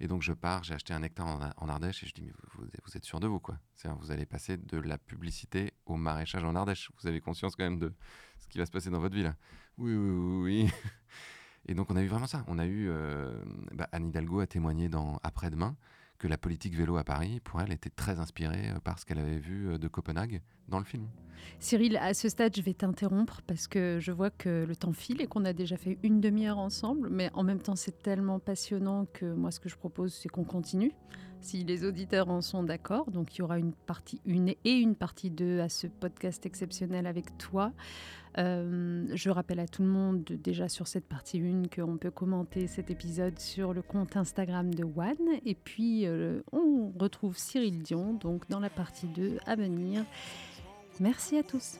Et 0.00 0.08
donc 0.08 0.22
je 0.22 0.32
pars, 0.32 0.64
j'ai 0.64 0.74
acheté 0.74 0.92
un 0.92 1.02
hectare 1.02 1.52
en, 1.56 1.68
Ardèche 1.68 2.02
et 2.04 2.06
je 2.06 2.14
dis, 2.14 2.22
mais 2.22 2.32
vous, 2.54 2.64
vous 2.84 2.96
êtes 2.96 3.04
sûr 3.04 3.20
de 3.20 3.26
vous, 3.26 3.40
quoi? 3.40 3.58
Vous 4.00 4.10
allez 4.10 4.26
passer 4.26 4.56
de 4.56 4.78
la 4.78 4.98
publicité 4.98 5.72
au 5.86 5.96
maraîchage 5.96 6.44
en 6.44 6.54
Ardèche. 6.54 6.90
Vous 7.00 7.08
avez 7.08 7.20
conscience 7.20 7.56
quand 7.56 7.64
même 7.64 7.78
de 7.78 7.92
ce 8.38 8.48
qui 8.48 8.58
va 8.58 8.66
se 8.66 8.70
passer 8.70 8.90
dans 8.90 9.00
votre 9.00 9.14
vie, 9.14 9.22
là 9.22 9.36
Oui, 9.78 9.94
oui, 9.94 10.10
oui, 10.10 10.42
oui. 10.42 10.70
Et 11.66 11.74
donc 11.74 11.90
on 11.90 11.96
a 11.96 12.02
eu 12.02 12.06
vraiment 12.06 12.26
ça. 12.26 12.44
On 12.48 12.58
a 12.58 12.66
eu, 12.66 12.88
euh, 12.88 13.42
bah, 13.72 13.88
Anne 13.92 14.08
Hidalgo 14.08 14.40
a 14.40 14.46
témoigné 14.46 14.88
dans 14.88 15.20
Après-demain 15.22 15.76
que 16.20 16.28
la 16.28 16.38
politique 16.38 16.76
vélo 16.76 16.98
à 16.98 17.02
Paris, 17.02 17.40
pour 17.42 17.60
elle, 17.60 17.72
était 17.72 17.90
très 17.90 18.20
inspirée 18.20 18.68
euh, 18.68 18.78
par 18.78 18.98
ce 18.98 19.06
qu'elle 19.06 19.18
avait 19.18 19.38
vu 19.38 19.70
euh, 19.70 19.78
de 19.78 19.88
Copenhague 19.88 20.42
dans 20.68 20.78
le 20.78 20.84
film. 20.84 21.08
Cyril, 21.58 21.96
à 21.96 22.12
ce 22.12 22.28
stade, 22.28 22.54
je 22.54 22.60
vais 22.60 22.74
t'interrompre 22.74 23.40
parce 23.46 23.66
que 23.66 23.98
je 23.98 24.12
vois 24.12 24.28
que 24.28 24.66
le 24.68 24.76
temps 24.76 24.92
file 24.92 25.22
et 25.22 25.26
qu'on 25.26 25.46
a 25.46 25.54
déjà 25.54 25.78
fait 25.78 25.98
une 26.02 26.20
demi-heure 26.20 26.58
ensemble, 26.58 27.08
mais 27.10 27.30
en 27.32 27.42
même 27.42 27.60
temps, 27.60 27.74
c'est 27.74 28.02
tellement 28.02 28.38
passionnant 28.38 29.06
que 29.06 29.32
moi, 29.32 29.50
ce 29.50 29.58
que 29.58 29.70
je 29.70 29.76
propose, 29.76 30.12
c'est 30.12 30.28
qu'on 30.28 30.44
continue 30.44 30.92
si 31.40 31.64
les 31.64 31.84
auditeurs 31.84 32.28
en 32.28 32.40
sont 32.40 32.62
d'accord. 32.62 33.10
Donc 33.10 33.34
il 33.34 33.40
y 33.40 33.42
aura 33.42 33.58
une 33.58 33.72
partie 33.72 34.20
1 34.28 34.48
et 34.64 34.72
une 34.72 34.94
partie 34.94 35.30
2 35.30 35.60
à 35.60 35.68
ce 35.68 35.86
podcast 35.86 36.46
exceptionnel 36.46 37.06
avec 37.06 37.36
toi. 37.38 37.72
Euh, 38.38 39.08
je 39.12 39.30
rappelle 39.30 39.58
à 39.58 39.66
tout 39.66 39.82
le 39.82 39.88
monde 39.88 40.22
déjà 40.24 40.68
sur 40.68 40.86
cette 40.86 41.06
partie 41.06 41.40
1 41.40 41.62
qu'on 41.74 41.96
peut 41.96 42.10
commenter 42.12 42.66
cet 42.68 42.90
épisode 42.90 43.38
sur 43.38 43.74
le 43.74 43.82
compte 43.82 44.16
Instagram 44.16 44.72
de 44.72 44.84
One. 44.84 45.40
Et 45.44 45.54
puis 45.54 46.06
euh, 46.06 46.42
on 46.52 46.92
retrouve 46.98 47.36
Cyril 47.36 47.82
Dion 47.82 48.14
donc 48.14 48.48
dans 48.48 48.60
la 48.60 48.70
partie 48.70 49.06
2 49.08 49.38
à 49.46 49.56
venir. 49.56 50.04
Merci 51.00 51.38
à 51.38 51.42
tous. 51.42 51.78